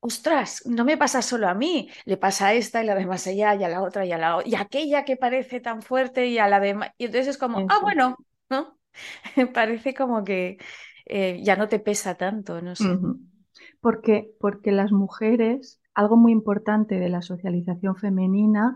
[0.00, 3.30] ostras, no me pasa solo a mí, le pasa a esta y la demás a
[3.30, 6.26] ella y a la otra y a la otra, y aquella que parece tan fuerte
[6.26, 6.90] y a la demás.
[6.98, 8.16] Y entonces es como, ah, bueno,
[8.50, 8.78] ¿no?
[9.54, 10.58] Parece como que
[11.06, 12.98] eh, ya no te pesa tanto, no sé.
[13.80, 18.74] Porque, porque las mujeres, algo muy importante de la socialización femenina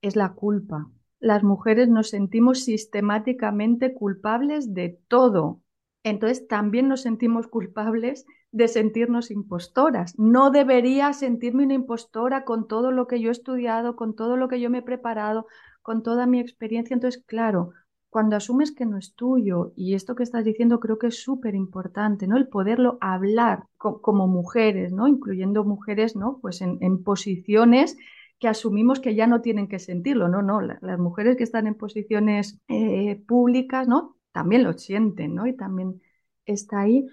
[0.00, 0.90] es la culpa.
[1.18, 5.60] Las mujeres nos sentimos sistemáticamente culpables de todo.
[6.04, 10.16] Entonces también nos sentimos culpables de sentirnos impostoras.
[10.18, 14.48] No debería sentirme una impostora con todo lo que yo he estudiado, con todo lo
[14.48, 15.46] que yo me he preparado,
[15.82, 16.94] con toda mi experiencia.
[16.94, 17.72] Entonces, claro,
[18.10, 21.54] cuando asumes que no es tuyo, y esto que estás diciendo creo que es súper
[21.56, 22.36] importante, ¿no?
[22.36, 25.08] El poderlo hablar co- como mujeres, ¿no?
[25.08, 26.38] Incluyendo mujeres, ¿no?
[26.40, 27.96] Pues en, posiciones
[28.38, 31.66] que asumimos que ya no tienen que sentirlo, no, no, la- las mujeres que están
[31.66, 34.16] en posiciones eh, públicas, ¿no?
[34.32, 35.46] También lo sienten, ¿no?
[35.46, 36.00] Y también
[36.46, 37.06] está ahí,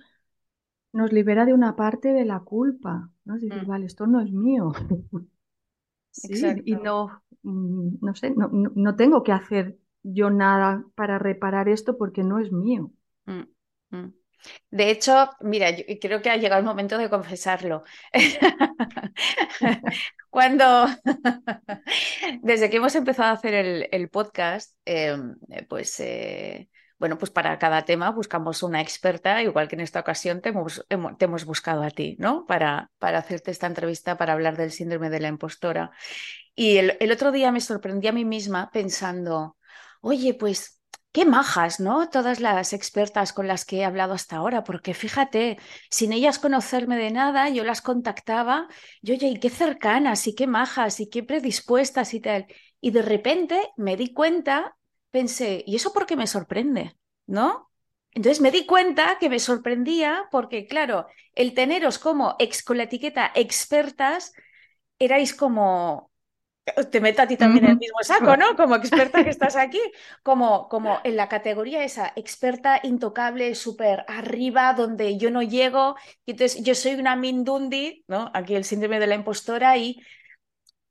[0.93, 3.35] nos libera de una parte de la culpa, ¿no?
[3.35, 3.67] Es decir, Mm.
[3.67, 4.71] vale, esto no es mío.
[6.11, 6.33] Sí,
[6.65, 11.69] y no, mm, no sé, no, no, no tengo que hacer yo nada para reparar
[11.69, 12.91] esto porque no es mío.
[13.25, 13.43] Mm,
[13.91, 14.13] mm.
[14.71, 17.83] De hecho, mira, yo creo que ha llegado el momento de confesarlo.
[20.29, 20.87] Cuando,
[22.41, 25.17] desde que hemos empezado a hacer el, el podcast, eh,
[25.69, 26.69] pues, eh,
[27.01, 30.85] bueno, pues para cada tema buscamos una experta, igual que en esta ocasión te hemos,
[30.87, 32.45] hemos buscado a ti, ¿no?
[32.45, 35.89] Para, para hacerte esta entrevista, para hablar del síndrome de la impostora.
[36.53, 39.57] Y el, el otro día me sorprendí a mí misma pensando,
[40.01, 40.79] oye, pues
[41.13, 42.07] Qué majas, ¿no?
[42.09, 45.57] Todas las expertas con las que he hablado hasta ahora, porque fíjate,
[45.89, 48.69] sin ellas conocerme de nada, yo las contactaba
[49.01, 52.45] y oye, y qué cercanas, y qué majas, y qué predispuestas y tal.
[52.79, 54.77] Y de repente me di cuenta,
[55.11, 56.95] pensé, ¿y eso por qué me sorprende?
[57.27, 57.69] ¿No?
[58.13, 62.83] Entonces me di cuenta que me sorprendía porque, claro, el teneros como ex con la
[62.83, 64.33] etiqueta expertas,
[64.99, 66.11] erais como
[66.91, 68.55] te meto a ti también en el mismo saco, ¿no?
[68.55, 69.79] Como experta que estás aquí,
[70.23, 75.95] como, como en la categoría esa, experta intocable, súper arriba, donde yo no llego,
[76.25, 78.29] y entonces yo soy una Mindundi, ¿no?
[78.33, 80.01] Aquí el síndrome de la impostora y...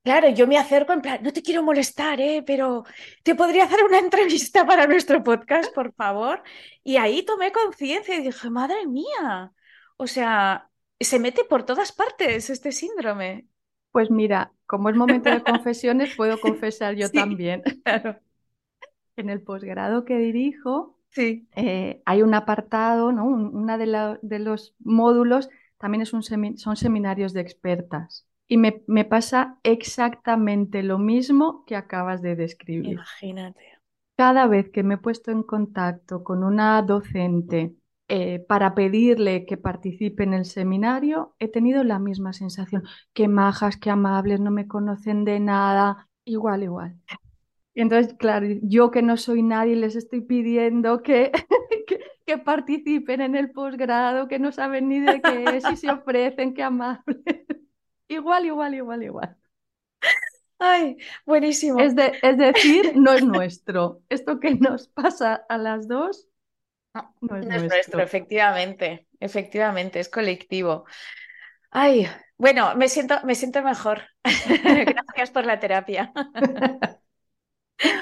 [0.03, 2.43] Claro, yo me acerco en plan, no te quiero molestar, ¿eh?
[2.47, 2.85] pero
[3.23, 6.43] te podría hacer una entrevista para nuestro podcast, por favor.
[6.83, 9.53] Y ahí tomé conciencia y dije, madre mía,
[9.99, 13.47] o sea, se mete por todas partes este síndrome.
[13.93, 17.63] Pues mira, como es momento de confesiones, puedo confesar yo Sí, también.
[17.85, 18.19] claro.
[19.17, 21.47] En el posgrado que dirijo, Sí.
[21.57, 23.27] eh, hay un apartado, ¿no?
[23.27, 23.87] Un- Una de,
[24.39, 28.27] los módulos también es un semi- son seminarios de expertas.
[28.51, 32.95] Y me, me pasa exactamente lo mismo que acabas de describir.
[32.95, 33.79] Imagínate.
[34.17, 37.77] Cada vez que me he puesto en contacto con una docente
[38.09, 42.83] eh, para pedirle que participe en el seminario, he tenido la misma sensación.
[43.13, 46.09] Qué majas, qué amables, no me conocen de nada.
[46.25, 46.97] Igual, igual.
[47.73, 51.31] Y entonces, claro, yo que no soy nadie, les estoy pidiendo que,
[51.87, 55.89] que, que participen en el posgrado, que no saben ni de qué es y se
[55.93, 57.17] ofrecen, qué amables.
[58.17, 59.37] Igual, igual, igual, igual.
[60.59, 61.81] Ay, buenísimo.
[61.81, 64.03] Es, de- es decir, no es nuestro.
[64.09, 66.29] Esto que nos pasa a las dos
[66.95, 68.03] No, no es no es nuestro, nuestro.
[68.03, 70.85] efectivamente, efectivamente, es colectivo.
[71.71, 72.09] Ay,
[72.39, 74.03] bueno, me siento, me siento mejor.
[74.25, 76.13] Gracias por la terapia.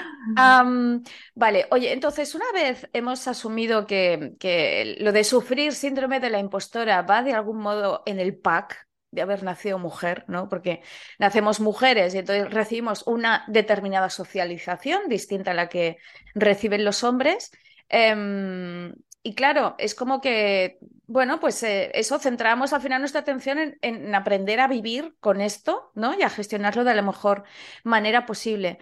[1.35, 6.39] Vale, oye, entonces una vez hemos asumido que, que lo de sufrir síndrome de la
[6.41, 10.49] impostora va de algún modo en el pack de haber nacido mujer, ¿no?
[10.49, 10.83] Porque
[11.19, 15.99] nacemos mujeres y entonces recibimos una determinada socialización distinta a la que
[16.35, 17.51] reciben los hombres.
[17.89, 23.59] Em, y claro, es como que, bueno, pues eh, eso, centramos al final nuestra atención
[23.59, 26.19] en, en aprender a vivir con esto, ¿no?
[26.19, 27.45] Y a gestionarlo de la mejor
[27.85, 28.79] manera posible.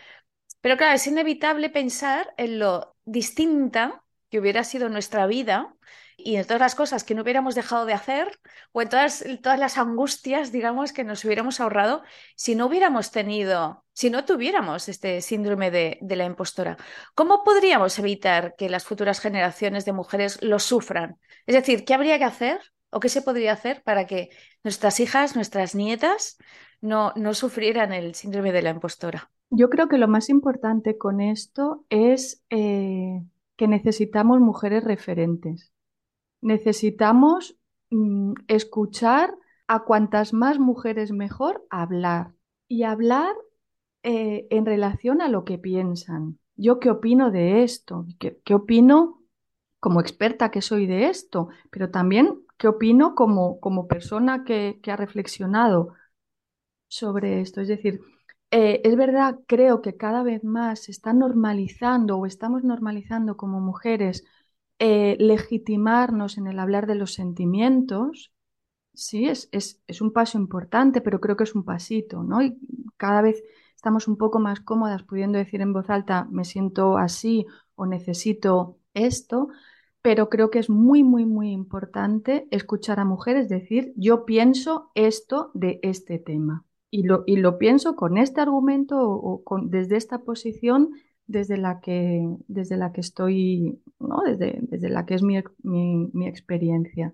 [0.61, 5.77] Pero claro, es inevitable pensar en lo distinta que hubiera sido nuestra vida
[6.16, 8.38] y en todas las cosas que no hubiéramos dejado de hacer
[8.72, 12.02] o en todas, todas las angustias, digamos, que nos hubiéramos ahorrado
[12.34, 16.76] si no hubiéramos tenido, si no tuviéramos este síndrome de, de la impostora.
[17.14, 21.18] ¿Cómo podríamos evitar que las futuras generaciones de mujeres lo sufran?
[21.46, 22.60] Es decir, ¿qué habría que hacer
[22.90, 24.30] o qué se podría hacer para que
[24.64, 26.38] nuestras hijas, nuestras nietas
[26.80, 29.30] no, no sufrieran el síndrome de la impostora?
[29.50, 33.22] Yo creo que lo más importante con esto es eh,
[33.56, 35.72] que necesitamos mujeres referentes.
[36.47, 37.59] Necesitamos
[37.90, 39.34] mm, escuchar
[39.66, 42.34] a cuantas más mujeres mejor hablar
[42.68, 43.34] y hablar
[44.05, 46.38] eh, en relación a lo que piensan.
[46.55, 49.24] Yo qué opino de esto, qué, qué opino
[49.80, 54.92] como experta que soy de esto, pero también qué opino como, como persona que, que
[54.92, 55.94] ha reflexionado
[56.86, 57.61] sobre esto.
[57.61, 57.99] Es decir,
[58.53, 63.61] eh, es verdad, creo que cada vez más se está normalizando o estamos normalizando como
[63.61, 64.24] mujeres
[64.79, 68.33] eh, legitimarnos en el hablar de los sentimientos.
[68.95, 72.43] Sí, es, es, es un paso importante, pero creo que es un pasito, ¿no?
[72.43, 72.59] Y
[72.97, 73.43] cada vez
[73.74, 78.79] estamos un poco más cómodas pudiendo decir en voz alta, me siento así o necesito
[78.95, 79.49] esto,
[80.03, 85.51] pero creo que es muy, muy, muy importante escuchar a mujeres decir, yo pienso esto
[85.55, 86.64] de este tema.
[86.91, 90.93] Y lo, y lo pienso con este argumento o, o con, desde esta posición
[91.27, 94.20] desde la que, desde la que estoy, ¿no?
[94.27, 97.12] Desde, desde la que es mi, mi, mi experiencia.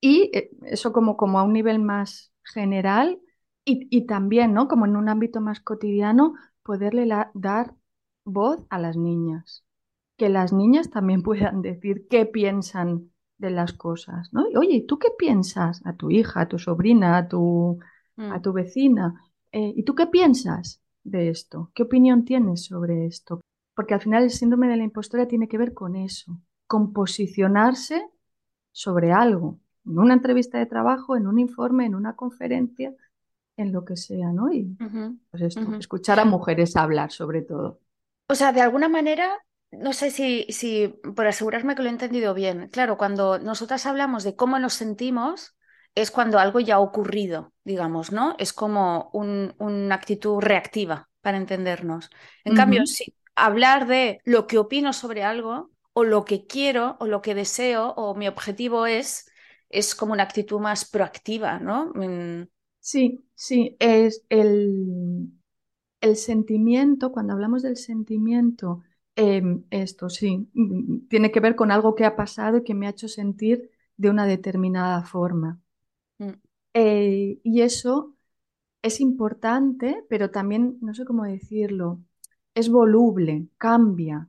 [0.00, 3.20] Y eh, eso como, como a un nivel más general
[3.64, 4.68] y, y también, ¿no?
[4.68, 7.74] Como en un ámbito más cotidiano, poderle la- dar
[8.24, 9.64] voz a las niñas.
[10.16, 14.48] Que las niñas también puedan decir qué piensan de las cosas, ¿no?
[14.50, 15.82] Y, Oye, ¿y ¿tú qué piensas?
[15.86, 17.78] A tu hija, a tu sobrina, a tu,
[18.28, 18.42] a Mm.
[18.42, 19.14] tu vecina.
[19.52, 21.70] Eh, ¿y tú qué piensas de esto?
[21.74, 23.40] ¿Qué opinión tienes sobre esto?
[23.74, 28.08] Porque al final el síndrome de la impostora tiene que ver con eso, con posicionarse
[28.72, 32.94] sobre algo, en una entrevista de trabajo, en un informe, en una conferencia,
[33.56, 34.52] en lo que sea, ¿no?
[34.52, 34.76] Y
[35.30, 37.80] pues esto, escuchar a mujeres hablar sobre todo.
[38.28, 39.38] O sea, de alguna manera,
[39.70, 42.68] no sé si, si por asegurarme que lo he entendido bien.
[42.70, 45.56] Claro, cuando nosotras hablamos de cómo nos sentimos,
[45.94, 48.34] es cuando algo ya ha ocurrido, digamos, ¿no?
[48.38, 52.10] Es como un- una actitud reactiva para entendernos.
[52.44, 57.06] En cambio, si hablar de lo que opino sobre algo, o lo que quiero, o
[57.06, 59.30] lo que deseo, o mi objetivo es,
[59.70, 61.92] es como una actitud más proactiva, ¿no?
[62.80, 65.30] Sí, sí, es el,
[66.00, 68.82] el sentimiento, cuando hablamos del sentimiento,
[69.16, 72.86] em, esto sí, mm, tiene que ver con algo que ha pasado y que me
[72.86, 75.60] ha hecho sentir de una determinada forma.
[76.20, 76.34] mm,
[76.74, 78.16] Eh, y eso
[78.82, 82.02] es importante, pero también, no sé cómo decirlo,
[82.54, 84.28] es voluble, cambia.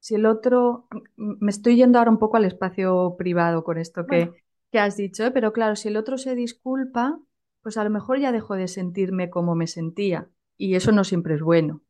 [0.00, 4.32] Si el otro, me estoy yendo ahora un poco al espacio privado con esto Bueno.
[4.32, 5.30] que, que has dicho, ¿eh?
[5.32, 7.20] Pero claro, si el otro se disculpa,
[7.62, 10.30] pues a lo mejor ya dejo de sentirme como me sentía.
[10.58, 11.82] Y eso no siempre es bueno.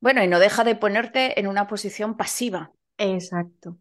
[0.00, 2.72] Bueno, y no deja de ponerte en una posición pasiva.
[2.98, 3.78] Exacto.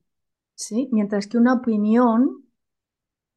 [0.56, 2.44] Sí, mientras que una opinión,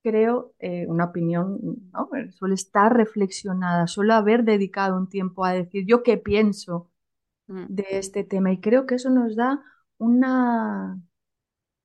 [0.02, 1.58] creo, eh, una opinión,
[1.92, 2.08] ¿no?
[2.32, 6.89] Suele estar reflexionada, suele haber dedicado un tiempo a decir yo qué pienso
[7.66, 8.52] de este tema.
[8.52, 9.62] Y creo que eso nos da
[9.98, 11.00] una,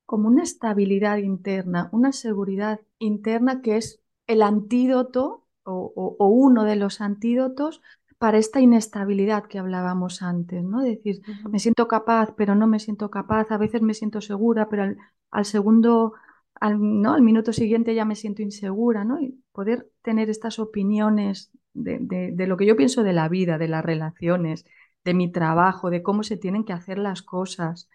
[0.05, 6.63] como una estabilidad interna, una seguridad interna que es el antídoto o, o- o uno
[6.63, 7.82] de los antídotos
[8.18, 10.82] para esta inestabilidad que hablábamos antes, ¿no?
[10.82, 11.49] Decir, ujú.
[11.51, 14.97] me siento capaz, pero no me siento capaz, a veces me siento segura, pero al,
[15.32, 16.13] al segundo,
[16.59, 17.13] al, ¿no?
[17.13, 19.20] Al minuto siguiente ya me siento insegura, ¿no?
[19.22, 23.57] Y poder tener estas opiniones de, de- de lo que yo pienso de la vida,
[23.57, 24.66] de las relaciones,
[25.06, 27.89] de mi trabajo, de cómo se tienen que hacer las cosas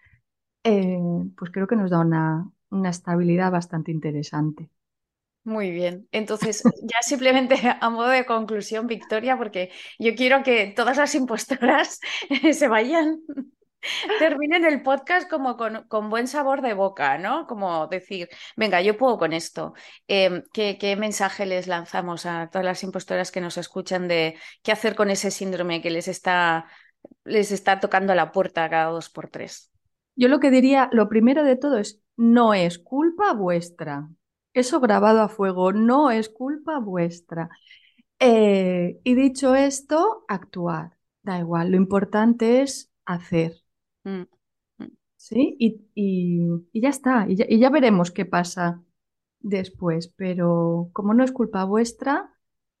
[0.63, 0.99] eh,
[1.37, 4.69] pues creo que nos da una, una estabilidad bastante interesante.
[5.43, 6.07] Muy bien.
[6.11, 11.99] Entonces, ya simplemente a modo de conclusión, Victoria, porque yo quiero que todas las impostoras
[12.53, 13.21] se vayan,
[14.19, 17.47] terminen el podcast como con, con buen sabor de boca, ¿no?
[17.47, 19.73] Como decir, venga, yo puedo con esto.
[20.07, 24.93] ¿qué, qué mensaje les lanzamos a todas las impostoras que nos escuchan de qué hacer
[24.93, 26.67] con ese síndrome que les está,
[27.25, 29.71] les está tocando a la puerta cada dos por tres?
[30.15, 34.09] Yo lo que diría, lo primero de todo es, no es culpa vuestra.
[34.53, 37.49] Eso grabado a fuego, no es culpa vuestra.
[38.19, 40.97] Eh, y dicho esto, actuar.
[41.23, 43.61] Da igual, lo importante es hacer,
[44.03, 44.23] Mm,
[44.79, 44.85] mm.
[45.17, 45.55] ¿sí?
[45.59, 48.83] Y, y- y ya está, y ya, y ya veremos qué pasa
[49.39, 50.09] después.
[50.17, 52.31] Pero como no es culpa vuestra,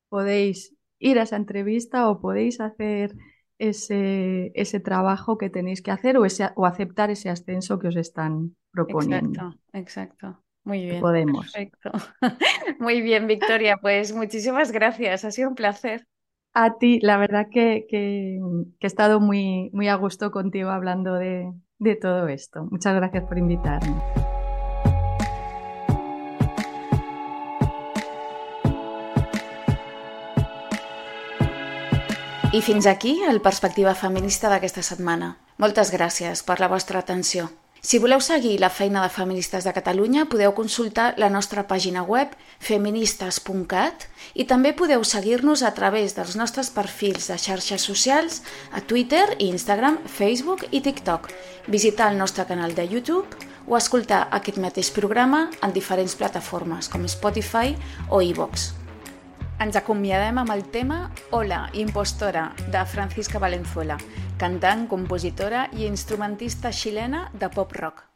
[0.09, 3.15] podéis ir a esa entrevista o podéis hacer
[3.61, 7.95] ese, ese trabajo que tenéis que hacer o, ese, o aceptar ese ascenso que os
[7.95, 9.29] están proponiendo.
[9.41, 10.43] Exacto, exacto.
[10.63, 10.99] Muy bien.
[11.01, 11.51] podemos.
[11.51, 11.91] Perfecto.
[12.79, 13.77] Muy bien, Victoria.
[13.77, 15.25] Pues muchísimas gracias.
[15.25, 16.05] Ha sido un placer.
[16.53, 18.39] A ti, la verdad que, que-
[18.79, 22.65] que he estado muy, muy a gusto contigo hablando de, de todo esto.
[22.69, 24.20] Muchas gracias por invitarme.
[32.53, 35.37] I fins aquí el Perspectiva Feminista d'aquesta setmana.
[35.55, 37.45] Moltes gràcies per la vostra atenció.
[37.79, 42.33] Si voleu seguir la feina de Feministes de Catalunya, podeu consultar la nostra pàgina web
[42.59, 44.03] feministes.cat
[44.35, 48.41] i també podeu seguir-nos a través dels nostres perfils de xarxes socials
[48.75, 51.31] a Twitter, Instagram, Facebook i TikTok,
[51.71, 57.07] visitar el nostre canal de YouTube o escoltar aquest mateix programa en diferents plataformes com
[57.07, 57.77] Spotify
[58.09, 58.80] o iVoox.
[59.61, 60.95] Ens acomiadem amb el tema
[61.37, 63.99] Hola, impostora, de Francisca Valenzuela,
[64.41, 68.07] cantant, compositora i instrumentista xilena de pop-rock.